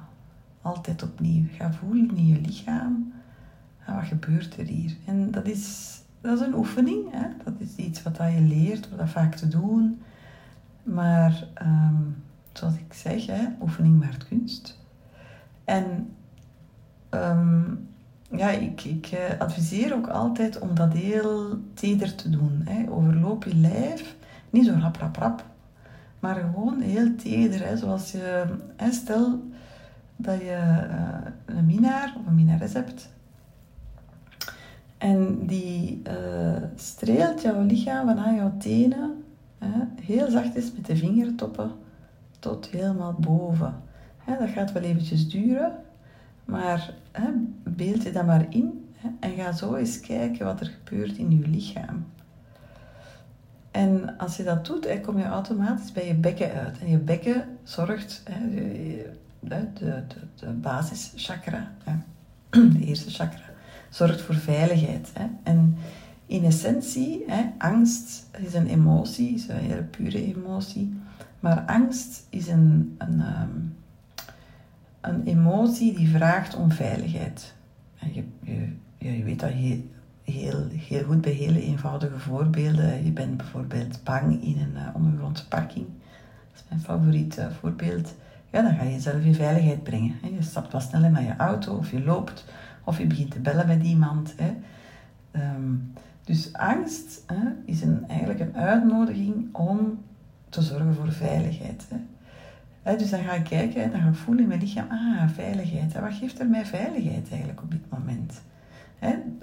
Altijd 0.63 1.03
opnieuw. 1.03 1.46
Ga 1.51 1.74
voelen 1.74 2.17
in 2.17 2.27
je 2.27 2.41
lichaam 2.41 3.13
wat 3.86 4.05
gebeurt 4.05 4.58
er 4.58 4.65
hier? 4.65 4.96
En 5.05 5.32
dat 5.32 5.48
is, 5.48 5.98
dat 6.22 6.39
is 6.39 6.46
een 6.46 6.55
oefening. 6.55 7.12
Hè? 7.12 7.27
Dat 7.43 7.53
is 7.58 7.75
iets 7.75 8.03
wat 8.03 8.17
je 8.17 8.41
leert, 8.41 8.89
wat 8.96 9.10
vaak 9.10 9.36
te 9.36 9.48
doen. 9.48 10.01
Maar 10.84 11.48
ehm, 11.53 12.01
zoals 12.53 12.75
ik 12.75 12.93
zeg, 12.93 13.25
hè, 13.25 13.48
oefening 13.62 14.00
maakt 14.00 14.27
kunst. 14.27 14.79
En 15.63 16.15
um, 17.10 17.88
ja, 18.29 18.50
ik, 18.50 18.84
ik 18.84 19.05
eh, 19.05 19.39
adviseer 19.39 19.93
ook 19.93 20.08
altijd 20.08 20.60
om 20.60 20.75
dat 20.75 20.93
heel 20.93 21.60
teder 21.74 22.15
te 22.15 22.29
doen. 22.29 22.62
Hè. 22.65 22.91
Overloop 22.91 23.43
je 23.43 23.55
lijf, 23.55 24.15
niet 24.50 24.65
zo 24.65 24.75
rap, 24.79 24.96
rap, 24.96 25.15
rap, 25.15 25.46
maar 26.20 26.36
gewoon 26.36 26.82
heel 26.82 27.15
teder. 27.15 27.67
Hè. 27.67 27.77
Zoals 27.77 28.12
je, 28.12 28.46
hè, 28.75 28.91
stel 28.91 29.51
dat 30.15 30.39
je 30.39 30.88
uh, 30.89 31.58
een 31.58 31.65
minaar 31.65 32.13
of 32.20 32.27
een 32.27 32.36
minares 32.36 32.74
hebt 32.74 33.10
en 35.03 35.46
die 35.46 36.01
uh, 36.08 36.63
streelt 36.75 37.41
jouw 37.41 37.62
lichaam 37.62 38.08
vanuit 38.08 38.36
jouw 38.36 38.58
tenen, 38.58 39.24
hè, 39.58 39.79
heel 40.01 40.29
zachtjes 40.32 40.72
met 40.74 40.86
de 40.86 40.96
vingertoppen 40.96 41.72
tot 42.39 42.67
helemaal 42.67 43.13
boven. 43.13 43.75
Hè, 44.17 44.38
dat 44.38 44.50
gaat 44.50 44.72
wel 44.72 44.84
eventjes 44.84 45.29
duren, 45.29 45.75
maar 46.46 46.93
hè, 47.12 47.29
beeld 47.63 48.03
je 48.03 48.12
dat 48.12 48.25
maar 48.25 48.46
in 48.50 48.86
en 49.20 49.32
ga 49.32 49.51
zo 49.51 49.75
eens 49.75 50.00
kijken 50.00 50.46
wat 50.46 50.60
er 50.60 50.72
gebeurt 50.84 51.17
in 51.17 51.32
je 51.32 51.48
lichaam. 51.48 52.05
En 53.72 54.17
als 54.17 54.38
je 54.38 54.43
dat 54.43 54.65
doet, 54.65 55.01
kom 55.01 55.17
je 55.17 55.25
automatisch 55.25 55.91
bij 55.91 56.08
je 56.08 56.15
bekken 56.15 56.51
uit. 56.51 56.79
En 56.79 56.89
je 56.89 56.98
bekken 56.98 57.46
zorgt, 57.63 58.24
de, 59.48 59.68
de, 59.74 60.04
de, 60.36 60.52
basischakra, 60.52 61.72
de 62.50 62.80
eerste 62.80 63.10
chakra, 63.10 63.44
zorgt 63.90 64.22
voor 64.22 64.36
veiligheid. 64.36 65.12
En 65.44 65.78
in 66.26 66.44
essentie, 66.44 67.26
angst 67.58 68.30
is 68.38 68.54
een 68.54 68.68
emotie, 68.68 69.34
is 69.34 69.48
een 69.48 69.56
hele 69.56 69.84
pure 69.84 70.26
emotie. 70.36 70.94
Maar 71.40 71.60
angst 71.60 72.28
is 72.30 72.48
een, 72.48 72.96
een, 72.98 73.22
ehm, 73.22 73.50
een 75.02 75.24
emotie 75.24 75.96
die 75.96 76.10
vraagt 76.10 76.56
om 76.56 76.72
veiligheid. 76.72 77.54
En 78.00 78.14
je, 78.14 78.24
je, 78.98 79.18
je 79.18 79.24
weet 79.24 79.40
dat 79.40 79.50
heel, 79.50 79.82
heel, 80.24 80.68
heel 80.70 81.04
goed 81.04 81.22
bij 81.22 81.32
hele 81.32 81.62
eenvoudige 81.62 82.20
voorbeelden. 82.20 83.04
Je 83.06 83.12
bent 83.12 83.38
bijvoorbeeld 83.38 84.04
bang 84.04 84.44
in 84.44 84.60
een 84.60 84.74
uh, 84.76 84.88
ondergrondse 84.94 85.48
parking. 85.48 85.86
Dat 86.52 86.62
is 86.62 86.64
mijn 86.70 86.82
favoriet 86.82 87.48
voorbeeld. 87.60 88.16
Ja, 88.54 88.62
dan 88.62 88.76
ga 88.76 88.84
je 88.84 88.92
jezelf 88.92 89.24
in 89.24 89.36
veiligheid 89.36 89.84
brengen. 89.84 90.16
Je 90.22 90.42
stapt 90.42 90.72
wat 90.72 90.82
sneller 90.82 91.12
naar 91.12 91.24
je 91.24 91.36
auto 91.38 91.78
of 91.78 91.92
je 91.92 92.04
loopt 92.04 92.46
of 92.84 92.98
je 92.98 93.06
begint 93.06 93.32
te 93.32 93.40
bellen 93.40 93.68
met 93.68 93.84
iemand. 93.84 94.36
Ehm, 95.32 95.74
dus 96.24 96.54
angst 96.54 97.26
is 97.66 97.82
een, 97.82 98.08
eigenlijk 98.08 98.40
een 98.40 98.56
uitnodiging 98.56 99.56
om 99.56 100.00
te 100.50 100.62
zorgen 100.62 100.96
voor 100.96 101.12
veiligheid. 101.12 101.88
Dus 102.84 103.10
dan 103.10 103.24
ga 103.24 103.32
ik 103.32 103.44
kijken, 103.44 103.92
dan 103.92 104.02
ga 104.02 104.08
ik 104.08 104.16
voelen 104.16 104.44
in 104.44 104.50
mijn 104.50 104.60
lichaam, 104.60 104.88
ah, 104.90 105.30
veiligheid. 105.30 105.94
Wat 105.94 106.14
geeft 106.14 106.40
er 106.40 106.48
mij 106.48 106.66
veiligheid 106.66 107.30
eigenlijk 107.30 107.62
op 107.62 107.72
dit 107.72 107.90
moment? 107.90 108.42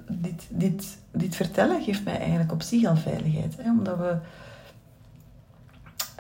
Dit, 0.09 0.47
dit, 0.51 0.99
dit 1.11 1.37
vertellen 1.37 1.83
geeft 1.83 2.05
mij 2.05 2.19
eigenlijk 2.19 2.53
op 2.53 2.63
zich 2.63 2.85
al 2.85 2.97
veiligheid. 2.97 3.57
Omdat 3.65 3.99
we 3.99 4.17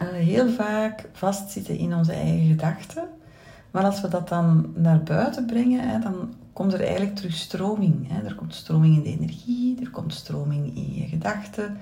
heel 0.07 0.49
vaak 0.49 1.09
vastzitten 1.12 1.78
in 1.78 1.95
onze 1.95 2.12
eigen 2.12 2.47
gedachten. 2.47 3.04
Maar 3.71 3.85
als 3.85 4.00
we 4.00 4.09
dat 4.09 4.28
dan 4.28 4.73
naar 4.75 5.02
buiten 5.02 5.47
brengen, 5.47 6.00
dan 6.00 6.35
komt 6.52 6.73
er 6.73 6.80
eigenlijk 6.80 7.16
terug 7.16 7.35
stroming. 7.35 8.25
Er 8.25 8.35
komt 8.35 8.54
stroming 8.54 8.97
in 8.97 9.02
de 9.02 9.21
energie, 9.21 9.80
er 9.80 9.90
komt 9.90 10.14
stroming 10.14 10.76
in 10.76 10.95
je 10.95 11.07
gedachten. 11.07 11.76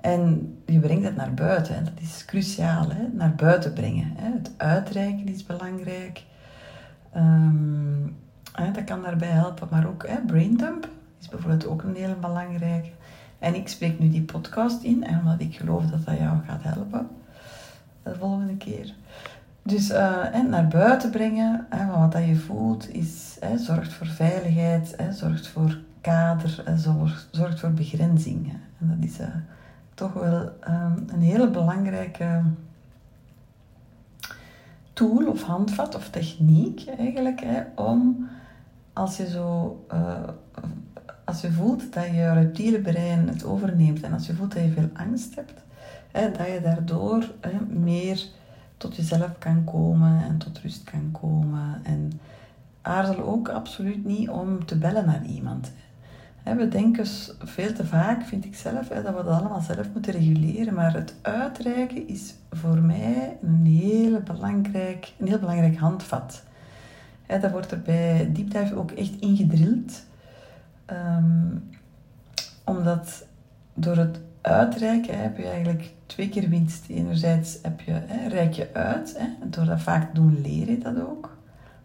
En 0.00 0.54
je 0.66 0.78
brengt 0.78 1.04
het 1.04 1.16
naar 1.16 1.34
buiten. 1.34 1.74
Hè. 1.74 1.82
Dat 1.82 2.00
is 2.00 2.24
cruciaal, 2.24 2.86
naar 3.12 3.34
buiten 3.34 3.72
brengen. 3.72 4.12
Het 4.14 4.52
uitreiken 4.56 5.28
is 5.28 5.46
belangrijk. 5.46 6.24
Hè, 8.52 8.70
dat 8.72 8.84
kan 8.84 9.02
daarbij 9.02 9.28
helpen. 9.28 9.68
Maar 9.70 9.86
ook 9.86 10.06
braindump 10.26 10.88
is 11.20 11.28
bijvoorbeeld 11.28 11.66
ook 11.66 11.82
een 11.82 11.94
hele 11.94 12.16
belangrijke. 12.20 12.90
En 13.38 13.54
ik 13.54 13.68
spreek 13.68 13.98
nu 13.98 14.10
die 14.10 14.22
podcast 14.22 14.82
in, 14.82 15.06
omdat 15.08 15.40
ik 15.40 15.54
geloof 15.54 15.84
dat 15.84 16.04
dat 16.04 16.18
jou 16.18 16.38
gaat 16.46 16.62
helpen. 16.62 17.08
De 18.02 18.14
volgende 18.14 18.56
keer. 18.56 18.94
Dus 19.62 19.90
uh, 19.90 20.42
naar 20.48 20.68
buiten 20.68 21.10
brengen, 21.10 21.66
hè, 21.68 21.86
wat 21.86 22.12
dat 22.12 22.26
je 22.26 22.36
voelt, 22.36 22.88
is, 22.88 23.36
hè, 23.40 23.58
zorgt 23.58 23.92
voor 23.92 24.06
veiligheid, 24.06 24.94
hè, 24.96 25.12
zorgt 25.12 25.46
voor 25.46 25.78
kader, 26.00 26.62
hè, 26.64 26.78
zorgt, 26.78 27.28
zorgt 27.30 27.60
voor 27.60 27.72
begrenzing. 27.72 28.52
En 28.78 28.88
dat 28.98 29.10
is 29.10 29.20
uh, 29.20 29.26
toch 29.94 30.12
wel 30.12 30.52
um, 30.68 31.04
een 31.06 31.20
hele 31.20 31.50
belangrijke 31.50 32.42
tool 34.92 35.28
of 35.28 35.42
handvat 35.42 35.94
of 35.94 36.08
techniek 36.08 36.86
eigenlijk, 36.98 37.40
hè, 37.40 37.62
om 37.74 38.28
als 38.92 39.16
je 39.16 39.28
zo, 39.28 39.84
uh, 39.92 40.28
als 41.24 41.40
je 41.40 41.52
voelt 41.52 41.92
dat 41.92 42.06
je 42.06 42.32
reptiele 42.32 42.80
brein 42.80 43.28
het 43.28 43.44
overneemt 43.44 44.00
en 44.02 44.12
als 44.12 44.26
je 44.26 44.34
voelt 44.34 44.52
dat 44.52 44.62
je 44.62 44.70
veel 44.70 44.90
angst 44.94 45.34
hebt, 45.34 45.62
hè, 46.10 46.30
dat 46.30 46.46
je 46.46 46.60
daardoor 46.62 47.24
hè, 47.40 47.60
meer 47.68 48.22
tot 48.76 48.96
jezelf 48.96 49.38
kan 49.38 49.64
komen 49.64 50.22
en 50.22 50.38
tot 50.38 50.58
rust 50.58 50.84
kan 50.84 51.10
komen. 51.20 51.80
En 51.82 52.20
aarzel 52.82 53.22
ook 53.22 53.48
absoluut 53.48 54.04
niet 54.04 54.28
om 54.28 54.64
te 54.64 54.78
bellen 54.78 55.06
naar 55.06 55.24
iemand. 55.24 55.72
We 56.44 56.68
denken 56.68 57.06
veel 57.38 57.72
te 57.72 57.86
vaak, 57.86 58.22
vind 58.22 58.44
ik 58.44 58.54
zelf, 58.54 58.88
dat 58.88 59.04
we 59.04 59.22
dat 59.24 59.26
allemaal 59.26 59.60
zelf 59.60 59.88
moeten 59.92 60.12
reguleren. 60.12 60.74
Maar 60.74 60.94
het 60.94 61.14
uitreiken 61.22 62.08
is 62.08 62.34
voor 62.50 62.78
mij 62.78 63.38
een, 63.42 63.66
hele 63.66 64.20
belangrijk, 64.20 65.12
een 65.18 65.26
heel 65.26 65.38
belangrijk 65.38 65.76
handvat. 65.76 66.42
Dat 67.26 67.50
wordt 67.50 67.70
er 67.70 67.80
bij 67.80 68.30
Deep 68.32 68.72
ook 68.74 68.90
echt 68.90 69.20
ingedrild. 69.20 70.04
Um, 70.86 71.70
omdat 72.64 73.26
door 73.74 73.96
het 73.96 74.20
uitreiken 74.40 75.20
heb 75.20 75.36
je 75.36 75.48
eigenlijk 75.48 75.92
twee 76.06 76.28
keer 76.28 76.48
winst. 76.48 76.88
Enerzijds 76.88 77.58
heb 77.62 77.80
je, 77.80 77.92
hè, 77.92 78.28
reik 78.28 78.52
je 78.52 78.68
uit. 78.72 79.14
Hè, 79.18 79.48
door 79.48 79.64
dat 79.64 79.80
vaak 79.80 80.14
doen 80.14 80.40
leer 80.42 80.70
je 80.70 80.78
dat 80.78 81.00
ook. 81.00 81.36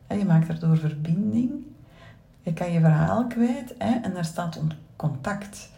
je 0.10 0.26
maakt 0.26 0.48
daardoor 0.48 0.78
verbinding. 0.78 1.52
Je 2.42 2.54
kan 2.54 2.72
je 2.72 2.80
verhaal 2.80 3.28
kwijt 3.28 3.76
hè, 3.78 4.00
en 4.02 4.14
daar 4.14 4.26
staat 4.26 4.60
contact. 4.96 5.70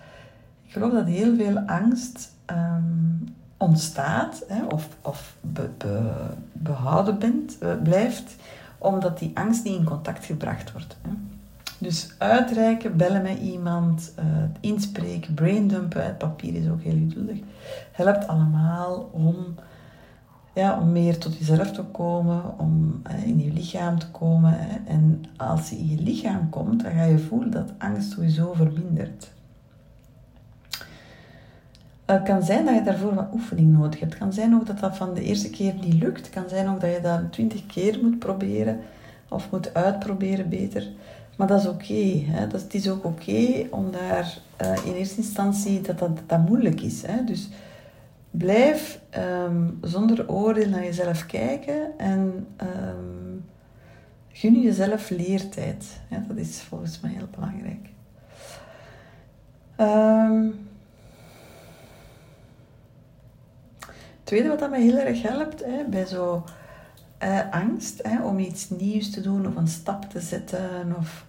Ik 0.66 0.72
geloof 0.72 0.92
dat 0.92 1.08
heel 1.08 1.36
veel 1.36 1.60
angst 1.60 2.32
um, 2.52 3.36
ontstaat 3.58 4.44
hè, 4.48 4.64
of, 4.64 4.88
of 5.02 5.36
be, 5.42 5.70
be, 5.78 6.12
behouden 6.52 7.20
bent, 7.20 7.58
uh, 7.64 7.74
blijft, 7.84 8.36
omdat 8.78 9.20
die 9.20 9.32
angst 9.34 9.64
niet 9.64 9.76
in 9.76 9.84
contact 9.84 10.26
gebracht 10.26 10.72
wordt. 10.72 10.98
Hè. 11.02 11.10
Dus 11.80 12.10
uitreiken, 12.18 12.98
bellen 12.98 13.22
met 13.22 13.40
iemand, 13.40 14.14
uh, 14.20 14.26
inspreken, 14.60 15.34
braindumpen, 15.34 16.06
het 16.06 16.18
papier 16.18 16.56
is 16.56 16.70
ook 16.70 16.82
heel 16.82 16.98
geduldig, 17.08 17.38
helpt 17.92 18.28
allemaal 18.28 19.10
om, 19.12 19.36
ja, 20.54 20.80
om 20.80 20.92
meer 20.92 21.18
tot 21.18 21.38
jezelf 21.38 21.72
te 21.72 21.84
komen, 21.84 22.60
om 22.60 23.02
in 23.26 23.40
je 23.40 23.52
lichaam 23.54 24.00
te 24.00 24.12
komen. 24.12 24.58
En 24.88 25.24
als 25.38 25.70
je 25.70 25.78
in 25.78 25.90
je 25.90 26.02
lichaam 26.02 26.50
komt, 26.50 26.84
dan 26.84 26.92
ga 26.92 27.04
je 27.04 27.20
voelen 27.20 27.52
dat 27.52 27.72
angst 27.78 28.12
sowieso 28.12 28.54
vermindert. 28.54 29.32
Het 32.06 32.24
kan 32.24 32.44
zijn 32.44 32.66
dat 32.66 32.76
je 32.76 32.84
daarvoor 32.84 33.16
wat 33.16 33.34
oefening 33.34 33.78
nodig 33.78 34.00
hebt. 34.00 34.12
Het 34.12 34.22
kan 34.22 34.34
zijn 34.34 34.56
ook 34.56 34.66
dat 34.66 34.80
dat 34.80 34.98
van 34.98 35.14
de 35.14 35.24
eerste 35.24 35.50
keer 35.50 35.74
niet 35.74 35.94
lukt. 35.94 36.26
Het 36.26 36.30
kan 36.30 36.50
zijn 36.50 36.70
ook 36.70 36.82
dat 36.82 36.94
je 36.94 37.02
dat 37.02 37.32
twintig 37.32 37.66
keer 37.66 38.00
moet 38.02 38.20
proberen 38.20 38.80
of 39.30 39.52
moet 39.52 39.74
uitproberen 39.74 40.50
beter. 40.50 40.88
Maar 41.38 41.48
dat 41.48 41.60
is 41.60 41.68
oké. 41.68 41.94
Okay, 41.94 42.26
het 42.30 42.74
is 42.74 42.90
ook 42.90 43.06
oké 43.06 43.68
om 43.70 43.92
daar 43.92 44.38
uh, 44.62 44.86
in 44.86 44.94
eerste 44.94 45.18
instantie 45.18 45.82
dat 45.82 46.00
dat, 46.00 46.20
dat 46.26 46.48
moeilijk 46.48 46.82
is. 46.82 47.02
Hè? 47.06 47.24
Dus 47.24 47.50
blijf 48.32 49.00
um, 49.18 49.78
zonder 49.82 50.30
oordeel 50.30 50.70
naar 50.70 50.84
jezelf 50.84 51.26
kijken 51.26 51.98
en 51.98 52.48
um, 52.62 53.46
gun 54.32 54.62
jezelf 54.62 55.10
leertijd. 55.10 55.86
Ja, 56.10 56.24
dat 56.28 56.38
is 56.38 56.62
volgens 56.62 57.00
mij 57.00 57.12
heel 57.12 57.28
belangrijk. 57.36 57.90
Um, 59.80 60.68
tweede 64.24 64.48
wat 64.48 64.60
dat 64.60 64.70
mij 64.70 64.82
heel 64.82 64.98
erg 64.98 65.22
helpt 65.22 65.66
hè, 65.66 65.84
bij 65.90 66.06
zo 66.06 66.44
uh, 67.24 67.52
angst 67.52 68.00
hè, 68.04 68.24
om 68.24 68.40
iets 68.40 68.70
nieuws 68.70 69.10
te 69.10 69.22
doen 69.22 69.48
of 69.48 69.56
een 69.56 69.68
stap 69.68 70.04
te 70.10 70.20
zetten 70.20 70.96
of 70.98 71.26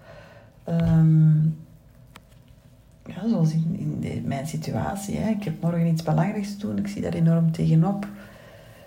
um, 0.68 1.58
ja, 3.06 3.28
zoals 3.28 3.52
in, 3.52 3.98
in 4.00 4.26
mijn 4.26 4.46
situatie. 4.46 5.16
Hè. 5.16 5.30
Ik 5.30 5.44
heb 5.44 5.62
morgen 5.62 5.86
iets 5.86 6.02
belangrijks 6.02 6.52
te 6.56 6.66
doen, 6.66 6.78
ik 6.78 6.88
zie 6.88 7.02
daar 7.02 7.14
enorm 7.14 7.52
tegenop. 7.52 8.06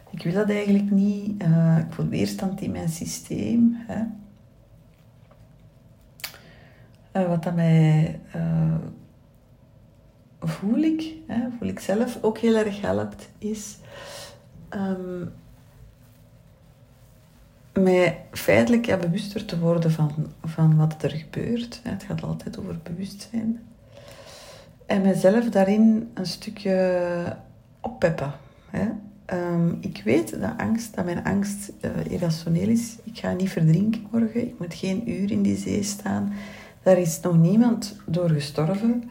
Ik 0.10 0.24
wil 0.24 0.34
dat 0.34 0.50
eigenlijk 0.50 0.92
niet. 0.92 1.44
Uh, 1.44 1.78
ik 1.78 1.94
voel 1.94 2.08
weerstand 2.08 2.62
in 2.62 2.72
mijn 2.72 2.90
systeem. 2.90 3.78
Hè. 3.78 4.04
Uh, 7.22 7.28
wat 7.28 7.44
dat 7.44 7.56
mij 7.56 8.20
voel 10.40 10.78
ik, 10.78 11.14
hè, 11.28 11.48
voel 11.58 11.68
ik 11.68 11.80
zelf 11.80 12.18
ook 12.22 12.38
heel 12.38 12.56
erg 12.56 12.82
helpt, 12.82 13.30
is 13.38 13.78
um, 14.70 15.32
mij 17.74 18.26
feitelijk 18.32 18.86
ja, 18.86 18.98
bewuster 18.98 19.46
te 19.46 19.60
worden 19.60 19.92
van, 19.92 20.12
van 20.44 20.78
wat 20.78 21.04
er 21.04 21.12
gebeurt. 21.12 21.80
Het 21.84 22.04
gaat 22.04 22.24
altijd 22.24 22.60
over 22.60 22.80
bewustzijn. 22.84 23.60
En 24.86 25.02
mezelf 25.02 25.50
daarin 25.50 26.10
een 26.14 26.26
stukje 26.26 27.38
oppeppen. 27.80 28.34
Um, 29.34 29.78
ik 29.82 30.02
weet 30.04 30.40
dat, 30.42 30.54
angst, 30.58 30.96
dat 30.96 31.06
mijn 31.06 31.24
angst 31.24 31.72
uh, 31.82 32.12
irrationeel 32.12 32.68
is. 32.68 32.98
Ik 33.04 33.18
ga 33.18 33.32
niet 33.32 33.50
verdrinken 33.50 34.08
morgen. 34.12 34.48
Ik 34.48 34.60
moet 34.60 34.74
geen 34.74 35.10
uur 35.12 35.32
in 35.32 35.42
die 35.42 35.58
zee 35.58 35.84
staan. 35.84 36.34
Daar 36.84 36.98
is 36.98 37.20
nog 37.20 37.38
niemand 37.38 37.96
door 38.06 38.30
gestorven. 38.30 39.10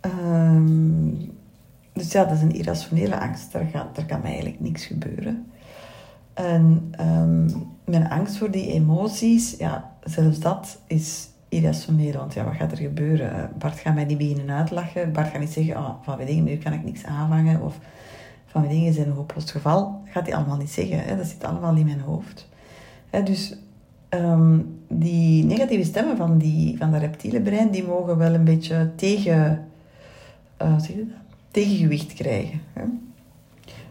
Um, 0.00 1.32
dus 1.92 2.12
ja, 2.12 2.24
dat 2.24 2.36
is 2.36 2.42
een 2.42 2.54
irrationele 2.54 3.20
angst. 3.20 3.52
Daar, 3.52 3.64
gaat, 3.72 3.96
daar 3.96 4.06
kan 4.06 4.20
mij 4.20 4.30
eigenlijk 4.30 4.60
niks 4.60 4.86
gebeuren. 4.86 5.46
En 6.38 6.92
um, 7.00 7.66
mijn 7.84 8.08
angst 8.08 8.36
voor 8.36 8.50
die 8.50 8.72
emoties, 8.72 9.56
ja, 9.56 9.92
zelfs 10.04 10.38
dat 10.38 10.78
is 10.86 11.28
irrationeel. 11.48 12.12
Want 12.12 12.34
ja, 12.34 12.44
wat 12.44 12.54
gaat 12.54 12.72
er 12.72 12.78
gebeuren? 12.78 13.50
Bart 13.58 13.78
gaat 13.78 13.94
mij 13.94 14.04
niet 14.04 14.18
beginnen 14.18 14.50
uitlachen. 14.50 15.12
Bart 15.12 15.28
gaat 15.28 15.40
niet 15.40 15.52
zeggen, 15.52 15.76
oh, 15.76 15.90
van 16.02 16.16
mijn 16.16 16.28
dingen, 16.28 16.44
nu 16.44 16.56
kan 16.56 16.72
ik 16.72 16.84
niks 16.84 17.04
aanvangen. 17.04 17.62
Of 17.62 17.78
van 18.46 18.60
mijn 18.60 18.72
dingen 18.72 18.92
zijn 18.92 19.06
een 19.06 19.12
hopeloos 19.12 19.50
geval. 19.50 20.00
Dat 20.04 20.12
gaat 20.12 20.26
hij 20.26 20.36
allemaal 20.36 20.56
niet 20.56 20.70
zeggen. 20.70 21.00
Hè? 21.00 21.16
Dat 21.16 21.26
zit 21.26 21.44
allemaal 21.44 21.76
in 21.76 21.84
mijn 21.84 22.00
hoofd. 22.00 22.48
Hè, 23.10 23.22
dus 23.22 23.56
um, 24.10 24.78
die 24.88 25.44
negatieve 25.44 25.84
stemmen 25.84 26.16
van, 26.16 26.38
die, 26.38 26.78
van 26.78 26.90
dat 26.90 27.00
reptiele 27.00 27.40
brein, 27.40 27.70
die 27.70 27.84
mogen 27.84 28.16
wel 28.16 28.34
een 28.34 28.44
beetje 28.44 28.90
tegen, 28.94 29.68
zeg 30.58 30.86
je 30.86 31.06
tegengewicht 31.50 32.12
krijgen. 32.12 32.60
Hè? 32.72 32.82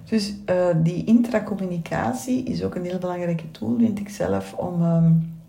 Dus 0.10 0.36
uh, 0.50 0.68
die 0.84 1.04
intracommunicatie 1.04 2.44
is 2.44 2.64
ook 2.64 2.76
een 2.76 2.86
heel 2.86 2.98
belangrijke 2.98 3.52
tool, 3.52 3.76
vind 3.78 4.00
ik 4.00 4.10
zelf, 4.10 4.54
om, 4.54 4.82
um, 4.82 5.40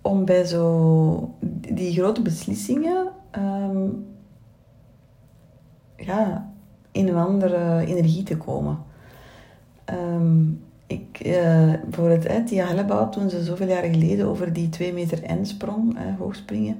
om 0.00 0.24
bij 0.24 0.44
zo 0.44 1.34
die 1.74 1.92
grote 1.92 2.22
beslissingen 2.22 3.12
um, 3.38 4.06
ja, 5.96 6.52
in 6.92 7.08
een 7.08 7.16
andere 7.16 7.84
energie 7.86 8.22
te 8.22 8.36
komen. 8.36 8.78
Um, 9.92 10.64
ik, 10.86 11.24
uh, 11.26 12.44
Tia 12.44 12.66
Hellebout, 12.66 13.12
toen 13.12 13.30
ze 13.30 13.44
zoveel 13.44 13.68
jaar 13.68 13.84
geleden 13.84 14.26
over 14.26 14.52
die 14.52 14.68
2 14.68 14.92
meter 14.92 15.34
N 15.40 15.44
sprong, 15.44 15.98
hè, 15.98 16.12
hoogspringen, 16.18 16.78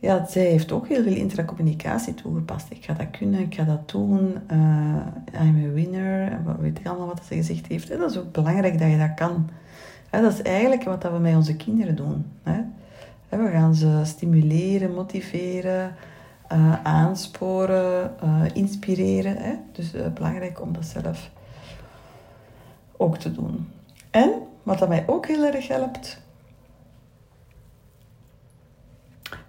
ja, 0.00 0.26
zij 0.26 0.44
heeft 0.44 0.72
ook 0.72 0.88
heel 0.88 1.02
veel 1.02 1.14
intracommunicatie 1.14 2.14
toegepast. 2.14 2.70
Ik 2.70 2.84
ga 2.84 2.92
dat 2.92 3.10
kunnen, 3.10 3.40
ik 3.40 3.54
ga 3.54 3.64
dat 3.64 3.90
doen. 3.90 4.34
Uh, 4.52 5.42
I'm 5.42 5.64
a 5.70 5.72
winner. 5.72 6.40
Weet 6.58 6.78
ik 6.78 6.86
allemaal 6.86 7.06
wat 7.06 7.22
ze 7.28 7.34
gezegd 7.34 7.66
heeft. 7.66 7.88
Dat 7.88 8.10
is 8.10 8.18
ook 8.18 8.32
belangrijk 8.32 8.78
dat 8.78 8.90
je 8.90 8.98
dat 8.98 9.14
kan. 9.14 9.50
Dat 10.10 10.32
is 10.32 10.42
eigenlijk 10.42 10.84
wat 10.84 11.02
we 11.02 11.18
met 11.18 11.36
onze 11.36 11.56
kinderen 11.56 11.96
doen. 11.96 12.26
We 13.28 13.50
gaan 13.52 13.74
ze 13.74 14.00
stimuleren, 14.04 14.94
motiveren, 14.94 15.94
uh, 16.52 16.82
aansporen, 16.82 18.14
uh, 18.24 18.42
inspireren. 18.52 19.64
Dus 19.72 19.92
belangrijk 20.14 20.60
om 20.60 20.72
dat 20.72 20.84
zelf 20.84 21.30
ook 22.96 23.16
te 23.16 23.32
doen. 23.32 23.68
En 24.10 24.30
wat 24.62 24.78
dat 24.78 24.88
mij 24.88 25.04
ook 25.06 25.26
heel 25.26 25.44
erg 25.44 25.68
helpt, 25.68 26.20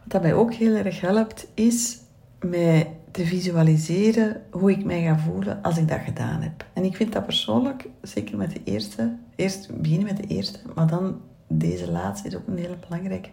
Wat 0.04 0.22
mij 0.22 0.34
ook 0.34 0.54
heel 0.54 0.76
erg 0.76 1.02
helpt, 1.02 1.48
is 1.54 2.00
mij 2.40 2.96
te 3.12 3.26
visualiseren 3.26 4.42
hoe 4.52 4.72
ik 4.72 4.86
mij 4.86 5.04
ga 5.04 5.18
voelen 5.18 5.62
als 5.62 5.78
ik 5.78 5.88
dat 5.88 6.00
gedaan 6.06 6.42
heb. 6.42 6.66
En 6.74 6.84
ik 6.84 6.96
vind 6.96 7.14
dat 7.14 7.26
persoonlijk, 7.26 7.88
zeker 8.02 8.38
met 8.38 8.52
de 8.52 8.62
eerste, 8.64 9.16
eerst 9.36 9.82
beginnen 9.82 10.08
met 10.08 10.18
de 10.18 10.28
eerste, 10.28 10.60
maar 10.76 10.88
dan 10.88 11.22
deze 11.48 11.92
laatste 11.92 12.28
is 12.28 12.36
ook 12.36 12.48
een 12.48 12.58
hele 12.58 12.78
belangrijke. 12.88 13.30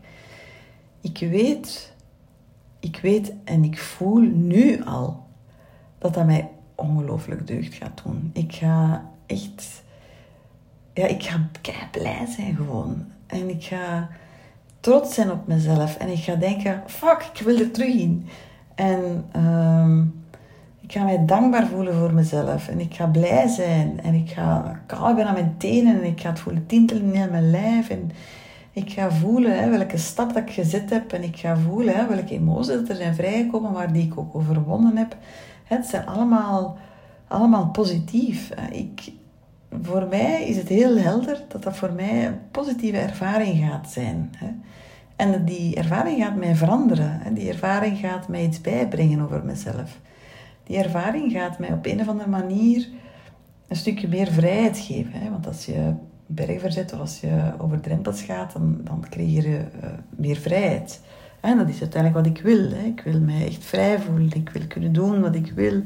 Ik 1.00 1.18
weet, 1.18 1.94
ik 2.80 2.98
weet 3.02 3.32
en 3.44 3.64
ik 3.64 3.78
voel 3.78 4.20
nu 4.20 4.84
al 4.84 5.26
dat 5.98 6.14
dat 6.14 6.26
mij 6.26 6.50
ongelooflijk 6.74 7.46
deugd 7.46 7.74
gaat 7.74 8.00
doen. 8.04 8.30
Ik 8.32 8.52
ga 8.52 9.10
echt, 9.26 9.82
ja, 10.94 11.06
ik 11.06 11.22
ga 11.22 11.48
blij 11.90 12.26
zijn 12.26 12.56
gewoon. 12.56 13.06
En 13.26 13.48
ik 13.48 13.64
ga 13.64 14.08
trots 14.80 15.14
zijn 15.14 15.30
op 15.30 15.46
mezelf. 15.46 15.96
En 15.96 16.08
ik 16.08 16.18
ga 16.18 16.34
denken, 16.34 16.82
fuck, 16.86 17.30
ik 17.34 17.42
wil 17.44 17.58
er 17.58 17.70
terug 17.70 17.94
in. 17.94 18.26
En 18.74 19.24
um, 19.36 20.24
ik 20.80 20.92
ga 20.92 21.04
mij 21.04 21.24
dankbaar 21.24 21.66
voelen 21.66 21.94
voor 21.94 22.12
mezelf. 22.12 22.68
En 22.68 22.80
ik 22.80 22.94
ga 22.94 23.06
blij 23.06 23.48
zijn. 23.48 24.00
En 24.02 24.14
ik 24.14 24.30
ga 24.30 24.80
koud 24.86 25.20
aan 25.20 25.34
mijn 25.34 25.54
tenen. 25.58 26.00
En 26.00 26.04
ik 26.04 26.20
ga 26.20 26.28
het 26.28 26.40
voelen 26.40 26.66
tintelen 26.66 27.14
in 27.14 27.30
mijn 27.30 27.50
lijf. 27.50 27.88
En 27.88 28.10
ik 28.72 28.90
ga 28.90 29.10
voelen 29.10 29.58
hè, 29.58 29.70
welke 29.70 29.98
stap 29.98 30.34
dat 30.34 30.42
ik 30.42 30.50
gezet 30.50 30.90
heb. 30.90 31.12
En 31.12 31.22
ik 31.22 31.36
ga 31.36 31.56
voelen 31.56 31.94
hè, 31.94 32.06
welke 32.06 32.34
emoties 32.34 32.88
er 32.88 32.96
zijn 32.96 33.14
vrijgekomen. 33.14 33.72
Waar 33.72 33.92
die 33.92 34.06
ik 34.06 34.18
ook 34.18 34.34
overwonnen 34.34 34.96
heb. 34.96 35.16
Het 35.64 35.86
zijn 35.86 36.06
allemaal, 36.06 36.76
allemaal 37.28 37.66
positief. 37.66 38.50
Ik, 38.70 39.12
voor 39.82 40.06
mij 40.10 40.44
is 40.44 40.56
het 40.56 40.68
heel 40.68 40.98
helder 40.98 41.42
dat 41.48 41.62
dat 41.62 41.76
voor 41.76 41.92
mij 41.92 42.26
een 42.26 42.38
positieve 42.50 42.98
ervaring 42.98 43.68
gaat 43.68 43.90
zijn. 43.90 44.30
Hè. 44.36 44.48
En 45.16 45.44
die 45.44 45.76
ervaring 45.76 46.22
gaat 46.22 46.36
mij 46.36 46.54
veranderen. 46.54 47.20
Hè. 47.20 47.32
Die 47.32 47.48
ervaring 47.48 47.98
gaat 47.98 48.28
mij 48.28 48.44
iets 48.44 48.60
bijbrengen 48.60 49.20
over 49.20 49.44
mezelf. 49.44 49.98
Die 50.64 50.76
ervaring 50.76 51.32
gaat 51.32 51.58
mij 51.58 51.72
op 51.72 51.86
een 51.86 52.00
of 52.00 52.08
andere 52.08 52.30
manier 52.30 52.88
een 53.68 53.76
stukje 53.76 54.08
meer 54.08 54.32
vrijheid 54.32 54.78
geven. 54.78 55.12
Hè. 55.12 55.30
Want 55.30 55.46
als 55.46 55.66
je 55.66 55.92
bergverzet 56.26 56.92
of 56.92 57.00
als 57.00 57.20
je 57.20 57.52
over 57.58 57.80
drempels 57.80 58.22
gaat, 58.22 58.52
dan, 58.52 58.80
dan 58.84 59.04
krijg 59.08 59.32
je 59.32 59.42
uh, 59.42 59.90
meer 60.16 60.36
vrijheid. 60.36 61.00
En 61.40 61.56
dat 61.58 61.68
is 61.68 61.80
uiteindelijk 61.80 62.24
wat 62.26 62.36
ik 62.36 62.42
wil. 62.42 62.70
Hè. 62.70 62.84
Ik 62.84 63.00
wil 63.00 63.20
mij 63.20 63.46
echt 63.46 63.64
vrij 63.64 63.98
voelen. 63.98 64.32
Ik 64.34 64.50
wil 64.50 64.66
kunnen 64.66 64.92
doen 64.92 65.20
wat 65.20 65.34
ik 65.34 65.52
wil 65.52 65.82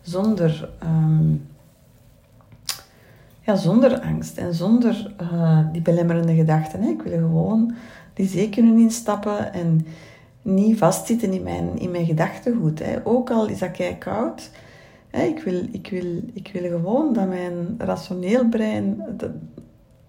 zonder, 0.00 0.68
um, 0.82 1.46
ja, 3.48 3.56
zonder 3.56 4.00
angst 4.00 4.36
en 4.36 4.54
zonder 4.54 5.14
uh, 5.20 5.60
die 5.72 5.82
belemmerende 5.82 6.34
gedachten. 6.34 6.82
Hè. 6.82 6.88
Ik 6.88 7.02
wil 7.02 7.18
gewoon 7.18 7.74
die 8.14 8.28
zee 8.28 8.48
kunnen 8.48 8.78
instappen 8.78 9.52
en 9.52 9.86
niet 10.42 10.78
vastzitten 10.78 11.32
in 11.32 11.42
mijn, 11.42 11.78
in 11.78 11.90
mijn 11.90 12.06
gedachtegoed. 12.06 12.78
Hè. 12.78 13.06
Ook 13.06 13.30
al 13.30 13.48
is 13.48 13.58
dat 13.58 13.70
kei. 13.70 13.96
Hè. 15.10 15.22
Ik, 15.22 15.42
wil, 15.42 15.62
ik, 15.72 15.88
wil, 15.90 16.22
ik 16.32 16.50
wil 16.52 16.62
gewoon 16.62 17.12
dat 17.12 17.28
mijn 17.28 17.74
rationeel 17.78 18.48
brein 18.48 19.02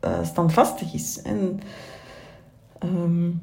uh, 0.06 0.24
standvastig 0.24 0.94
is. 0.94 1.22
En 1.22 1.60
um, 2.84 3.42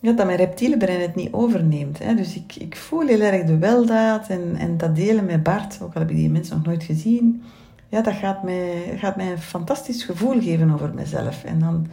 ja, 0.00 0.12
dat 0.12 0.26
mijn 0.26 0.38
reptiele 0.38 0.76
brein 0.76 1.00
het 1.00 1.14
niet 1.14 1.32
overneemt. 1.32 1.98
Hè. 1.98 2.14
Dus 2.14 2.34
ik, 2.34 2.56
ik 2.56 2.76
voel 2.76 3.06
heel 3.06 3.20
erg 3.20 3.44
de 3.44 3.58
weldaad 3.58 4.28
en, 4.28 4.56
en 4.56 4.76
dat 4.76 4.96
delen 4.96 5.24
met 5.24 5.42
Bart, 5.42 5.78
ook 5.82 5.94
al 5.94 6.00
heb 6.00 6.10
ik 6.10 6.16
die 6.16 6.30
mensen 6.30 6.56
nog 6.56 6.66
nooit 6.66 6.82
gezien, 6.82 7.42
ja, 7.90 8.00
dat 8.00 8.14
gaat 8.14 8.42
mij, 8.42 8.96
gaat 8.96 9.16
mij 9.16 9.30
een 9.30 9.38
fantastisch 9.38 10.04
gevoel 10.04 10.40
geven 10.40 10.70
over 10.70 10.94
mezelf. 10.94 11.44
En 11.44 11.58
dan, 11.58 11.86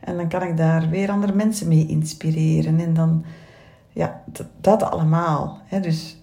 en 0.00 0.16
dan 0.16 0.28
kan 0.28 0.42
ik 0.42 0.56
daar 0.56 0.88
weer 0.88 1.10
andere 1.10 1.32
mensen 1.32 1.68
mee 1.68 1.86
inspireren. 1.86 2.80
En 2.80 2.94
dan, 2.94 3.24
ja, 3.88 4.22
dat, 4.60 4.82
allemaal. 4.82 5.60
Hè. 5.64 5.80
Dus 5.80 6.18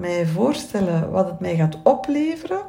mij 0.00 0.26
voorstellen 0.26 1.10
wat 1.10 1.26
het 1.26 1.40
mij 1.40 1.56
gaat 1.56 1.78
opleveren. 1.82 2.62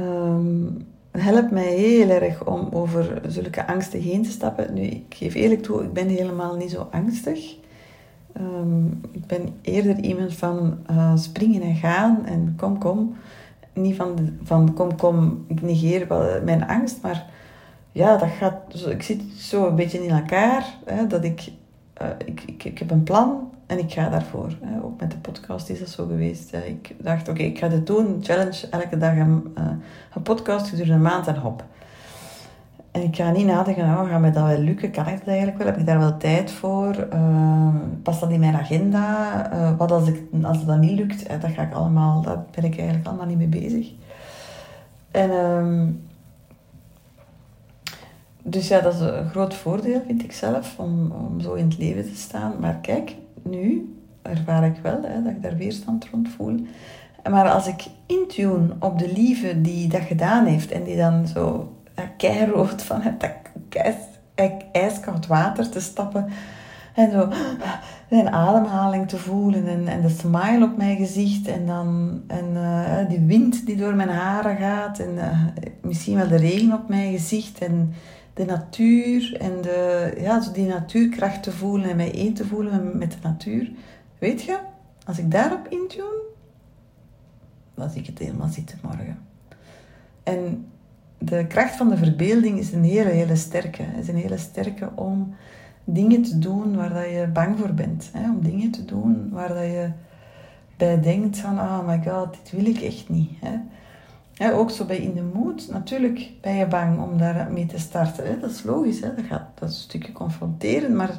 Um, 0.00 0.86
helpt 1.10 1.50
mij 1.50 1.74
heel 1.74 2.08
erg 2.08 2.46
om 2.46 2.68
over 2.72 3.22
zulke 3.26 3.66
angsten 3.66 4.00
heen 4.00 4.22
te 4.22 4.30
stappen. 4.30 4.74
Nu, 4.74 4.82
ik 4.82 5.14
geef 5.14 5.34
eerlijk 5.34 5.62
toe, 5.62 5.82
ik 5.82 5.92
ben 5.92 6.08
helemaal 6.08 6.56
niet 6.56 6.70
zo 6.70 6.88
angstig. 6.90 7.56
Um, 8.40 9.00
ik 9.10 9.26
ben 9.26 9.48
eerder 9.62 9.98
iemand 9.98 10.34
van 10.34 10.78
uh, 10.90 11.16
springen 11.16 11.62
en 11.62 11.74
gaan 11.74 12.26
en 12.26 12.54
kom, 12.56 12.78
kom. 12.78 13.16
Niet 13.72 13.96
van, 13.96 14.38
van 14.42 14.74
kom, 14.74 14.96
kom, 14.96 15.44
ik 15.48 15.62
negeer 15.62 16.08
wel 16.08 16.42
mijn 16.44 16.66
angst, 16.66 17.02
maar 17.02 17.26
ja, 17.92 18.16
dat 18.16 18.28
gaat, 18.28 18.86
ik 18.88 19.02
zit 19.02 19.22
zo 19.36 19.66
een 19.66 19.76
beetje 19.76 20.04
in 20.04 20.10
elkaar, 20.10 20.78
hè, 20.84 21.06
dat 21.06 21.24
ik, 21.24 21.52
uh, 22.02 22.08
ik, 22.24 22.42
ik, 22.46 22.64
ik 22.64 22.78
heb 22.78 22.90
een 22.90 23.02
plan 23.02 23.50
en 23.66 23.78
ik 23.78 23.92
ga 23.92 24.08
daarvoor. 24.08 24.56
Hè. 24.60 24.82
Ook 24.82 25.00
met 25.00 25.10
de 25.10 25.16
podcast 25.16 25.68
is 25.68 25.78
dat 25.78 25.88
zo 25.88 26.06
geweest. 26.06 26.50
Hè. 26.50 26.64
Ik 26.64 26.94
dacht, 26.98 27.28
oké, 27.28 27.42
ik 27.42 27.58
ga 27.58 27.68
dit 27.68 27.86
doen. 27.86 28.18
Challenge, 28.22 28.68
elke 28.70 28.98
dag 28.98 29.16
een, 29.16 29.54
uh, 29.58 29.64
een 30.14 30.22
podcast 30.22 30.68
gedurende 30.68 30.94
een 30.94 31.02
maand 31.02 31.26
en 31.26 31.36
hop. 31.36 31.64
En 32.94 33.02
ik 33.02 33.16
ga 33.16 33.30
niet 33.30 33.46
nadenken, 33.46 33.86
nou, 33.86 34.08
gaat 34.08 34.20
mij 34.20 34.32
dat 34.32 34.46
wel 34.46 34.58
lukken? 34.58 34.90
Kan 34.90 35.06
ik 35.06 35.18
dat 35.18 35.26
eigenlijk 35.26 35.58
wel? 35.58 35.66
Heb 35.66 35.76
ik 35.76 35.86
daar 35.86 35.98
wel 35.98 36.16
tijd 36.16 36.50
voor? 36.50 37.08
Uh, 37.12 37.74
past 38.02 38.20
dat 38.20 38.30
in 38.30 38.40
mijn 38.40 38.54
agenda? 38.54 39.52
Uh, 39.52 39.76
wat 39.76 39.92
als, 39.92 40.08
ik, 40.08 40.22
als 40.42 40.64
dan 40.64 40.80
niet 40.80 40.98
lukt? 40.98 41.40
dat 41.40 41.50
ga 41.50 41.62
ik 41.62 41.74
allemaal, 41.74 42.22
daar 42.22 42.44
ben 42.50 42.64
ik 42.64 42.76
eigenlijk 42.76 43.08
allemaal 43.08 43.26
niet 43.26 43.38
mee 43.38 43.46
bezig. 43.46 43.92
En... 45.10 45.30
Uh, 45.30 45.88
dus 48.42 48.68
ja, 48.68 48.80
dat 48.80 48.94
is 48.94 49.00
een 49.00 49.28
groot 49.30 49.54
voordeel, 49.54 50.02
vind 50.06 50.22
ik 50.22 50.32
zelf, 50.32 50.78
om, 50.78 51.10
om 51.10 51.40
zo 51.40 51.52
in 51.52 51.64
het 51.64 51.78
leven 51.78 52.02
te 52.02 52.16
staan. 52.16 52.52
Maar 52.60 52.74
kijk, 52.74 53.16
nu 53.42 53.94
ervaar 54.22 54.64
ik 54.64 54.76
wel 54.82 55.02
hè, 55.02 55.22
dat 55.22 55.32
ik 55.32 55.42
daar 55.42 55.56
weerstand 55.56 56.08
rond 56.12 56.28
voel. 56.28 56.66
Maar 57.30 57.50
als 57.50 57.66
ik 57.66 57.86
intune 58.06 58.68
op 58.78 58.98
de 58.98 59.12
lieve 59.12 59.60
die 59.60 59.88
dat 59.88 60.02
gedaan 60.02 60.46
heeft 60.46 60.70
en 60.70 60.84
die 60.84 60.96
dan 60.96 61.26
zo 61.26 61.72
keirood 62.16 62.82
van 62.82 63.00
het 63.00 63.20
dat 63.20 63.32
ijskoud 64.72 65.26
water 65.26 65.68
te 65.68 65.80
stappen 65.80 66.28
en 66.94 67.10
zo 67.10 67.28
zijn 68.10 68.28
ademhaling 68.28 69.08
te 69.08 69.18
voelen 69.18 69.66
en, 69.66 69.88
en 69.88 70.02
de 70.02 70.08
smile 70.08 70.64
op 70.64 70.76
mijn 70.76 70.96
gezicht 70.96 71.48
en 71.48 71.66
dan 71.66 72.20
en, 72.26 72.50
uh, 72.52 73.08
die 73.08 73.20
wind 73.20 73.66
die 73.66 73.76
door 73.76 73.94
mijn 73.94 74.08
haren 74.08 74.56
gaat 74.56 74.98
en 74.98 75.14
uh, 75.14 75.46
misschien 75.80 76.16
wel 76.16 76.28
de 76.28 76.36
regen 76.36 76.72
op 76.72 76.88
mijn 76.88 77.12
gezicht 77.12 77.58
en 77.58 77.94
de 78.34 78.44
natuur 78.44 79.36
en 79.40 79.62
de, 79.62 80.12
ja, 80.18 80.40
zo 80.40 80.52
die 80.52 80.66
natuurkracht 80.66 81.42
te 81.42 81.52
voelen 81.52 81.90
en 81.90 81.96
mij 81.96 82.14
één 82.14 82.34
te 82.34 82.46
voelen 82.46 82.98
met 82.98 83.10
de 83.10 83.16
natuur. 83.22 83.70
Weet 84.18 84.42
je, 84.42 84.58
als 85.06 85.18
ik 85.18 85.30
daarop 85.30 85.66
intune, 85.68 86.22
dan 87.74 87.90
zie 87.90 88.00
ik 88.00 88.06
het 88.06 88.18
helemaal 88.18 88.48
zitten 88.48 88.78
morgen. 88.82 89.18
En 90.22 90.66
de 91.24 91.46
kracht 91.46 91.76
van 91.76 91.88
de 91.88 91.96
verbeelding 91.96 92.58
is 92.58 92.72
een 92.72 92.84
hele, 92.84 93.10
hele 93.10 93.36
sterke. 93.36 93.82
Is 94.00 94.08
een 94.08 94.16
hele 94.16 94.38
sterke 94.38 94.90
om 94.94 95.34
dingen 95.84 96.22
te 96.22 96.38
doen 96.38 96.76
waar 96.76 96.92
dat 96.94 97.04
je 97.04 97.28
bang 97.32 97.58
voor 97.58 97.72
bent. 97.72 98.10
Hè? 98.12 98.30
Om 98.30 98.42
dingen 98.42 98.70
te 98.70 98.84
doen 98.84 99.28
waar 99.30 99.48
dat 99.48 99.64
je 99.64 99.90
bij 100.76 101.00
denkt 101.00 101.38
van, 101.38 101.58
oh 101.58 101.86
my 101.86 102.02
god, 102.06 102.36
dit 102.42 102.52
wil 102.52 102.66
ik 102.66 102.80
echt 102.80 103.08
niet. 103.08 103.30
Hè? 103.40 104.52
Ook 104.52 104.70
zo 104.70 104.84
bij 104.84 104.96
In 104.96 105.14
de 105.14 105.22
Mood. 105.34 105.68
Natuurlijk 105.70 106.30
ben 106.40 106.54
je 106.54 106.66
bang 106.66 107.02
om 107.02 107.18
daar 107.18 107.52
mee 107.52 107.66
te 107.66 107.78
starten. 107.78 108.26
Hè? 108.26 108.38
Dat 108.38 108.50
is 108.50 108.62
logisch. 108.62 109.00
Hè? 109.00 109.14
Dat, 109.14 109.24
gaat, 109.24 109.46
dat 109.54 109.68
een 109.68 109.74
stukje 109.74 110.12
confronteren. 110.12 110.96
Maar 110.96 111.18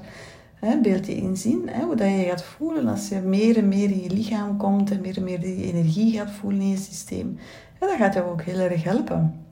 hè, 0.56 0.82
beeld 0.82 1.06
je 1.06 1.16
inzien 1.16 1.70
hè? 1.70 1.84
hoe 1.84 1.96
dat 1.96 2.08
je 2.08 2.26
gaat 2.30 2.44
voelen 2.44 2.88
als 2.88 3.08
je 3.08 3.20
meer 3.20 3.58
en 3.58 3.68
meer 3.68 3.90
in 3.90 4.02
je 4.02 4.10
lichaam 4.10 4.58
komt. 4.58 4.92
En 4.92 5.02
meer 5.02 5.18
en 5.18 5.24
meer 5.24 5.40
die 5.40 5.74
energie 5.74 6.18
gaat 6.18 6.32
voelen 6.32 6.62
in 6.62 6.70
je 6.70 6.78
systeem. 6.78 7.38
Ja, 7.80 7.88
dat 7.88 7.96
gaat 7.96 8.14
jou 8.14 8.32
ook 8.32 8.42
heel 8.42 8.60
erg 8.60 8.84
helpen. 8.84 9.45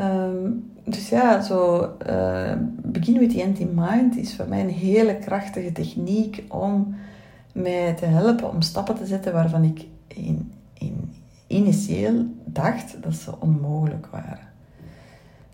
Um, 0.00 0.70
dus 0.84 1.08
ja, 1.08 1.42
zo 1.42 1.90
uh, 2.08 2.52
Begin 2.82 3.18
with 3.18 3.30
the 3.30 3.42
Empty 3.42 3.66
Mind 3.74 4.16
is 4.16 4.36
voor 4.36 4.48
mij 4.48 4.60
een 4.60 4.70
hele 4.70 5.18
krachtige 5.18 5.72
techniek 5.72 6.44
om 6.48 6.96
mij 7.52 7.94
te 7.94 8.04
helpen 8.04 8.50
om 8.50 8.60
stappen 8.60 8.94
te 8.94 9.06
zetten 9.06 9.32
waarvan 9.32 9.64
ik 9.64 9.86
in, 10.06 10.52
in 10.72 11.12
initieel 11.46 12.26
dacht 12.44 13.02
dat 13.02 13.14
ze 13.14 13.40
onmogelijk 13.40 14.06
waren. 14.06 14.48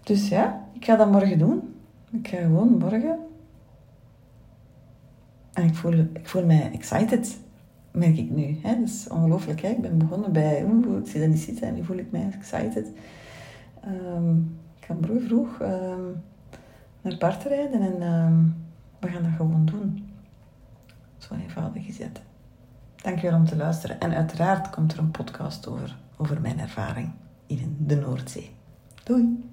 Dus 0.03 0.29
ja, 0.29 0.67
ik 0.73 0.85
ga 0.85 0.97
dat 0.97 1.11
morgen 1.11 1.39
doen. 1.39 1.75
Ik 2.11 2.29
ga 2.29 2.37
gewoon 2.37 2.79
morgen. 2.79 3.19
En 5.53 5.65
ik 5.65 5.75
voel, 5.75 5.93
ik 5.93 6.29
voel 6.29 6.45
mij 6.45 6.71
excited, 6.73 7.39
merk 7.91 8.17
ik 8.17 8.31
nu. 8.31 8.59
Hè? 8.63 8.79
Dat 8.79 8.89
is 8.89 9.09
ongelooflijk. 9.09 9.63
Ik 9.63 9.81
ben 9.81 9.99
begonnen 9.99 10.33
bij, 10.33 10.65
oeh, 10.65 10.99
ik 10.99 11.07
zie 11.07 11.21
dat 11.21 11.29
niet 11.29 11.39
zitten 11.39 11.69
en 11.69 11.75
nu 11.75 11.85
voel 11.85 11.97
ik 11.97 12.11
mij 12.11 12.31
excited. 12.39 12.87
Um, 13.87 14.59
ik 14.79 14.85
ga 14.85 14.95
morgen 14.95 15.23
vroeg 15.23 15.61
um, 15.61 16.23
naar 17.01 17.17
Bart 17.19 17.43
rijden 17.43 17.81
en 17.81 18.03
um, 18.03 18.57
we 19.01 19.09
gaan 19.09 19.23
dat 19.23 19.33
gewoon 19.37 19.65
doen. 19.65 20.09
Zo 21.19 21.35
eenvoudig 21.35 21.85
gezet. 21.85 22.21
Dankjewel 22.97 23.39
om 23.39 23.45
te 23.45 23.57
luisteren. 23.57 24.01
En 24.01 24.15
uiteraard 24.15 24.71
komt 24.71 24.93
er 24.93 24.99
een 24.99 25.11
podcast 25.11 25.69
over, 25.69 25.97
over 26.17 26.41
mijn 26.41 26.59
ervaring 26.59 27.13
in 27.47 27.77
de 27.79 27.97
Noordzee. 27.97 28.51
Doei! 29.05 29.53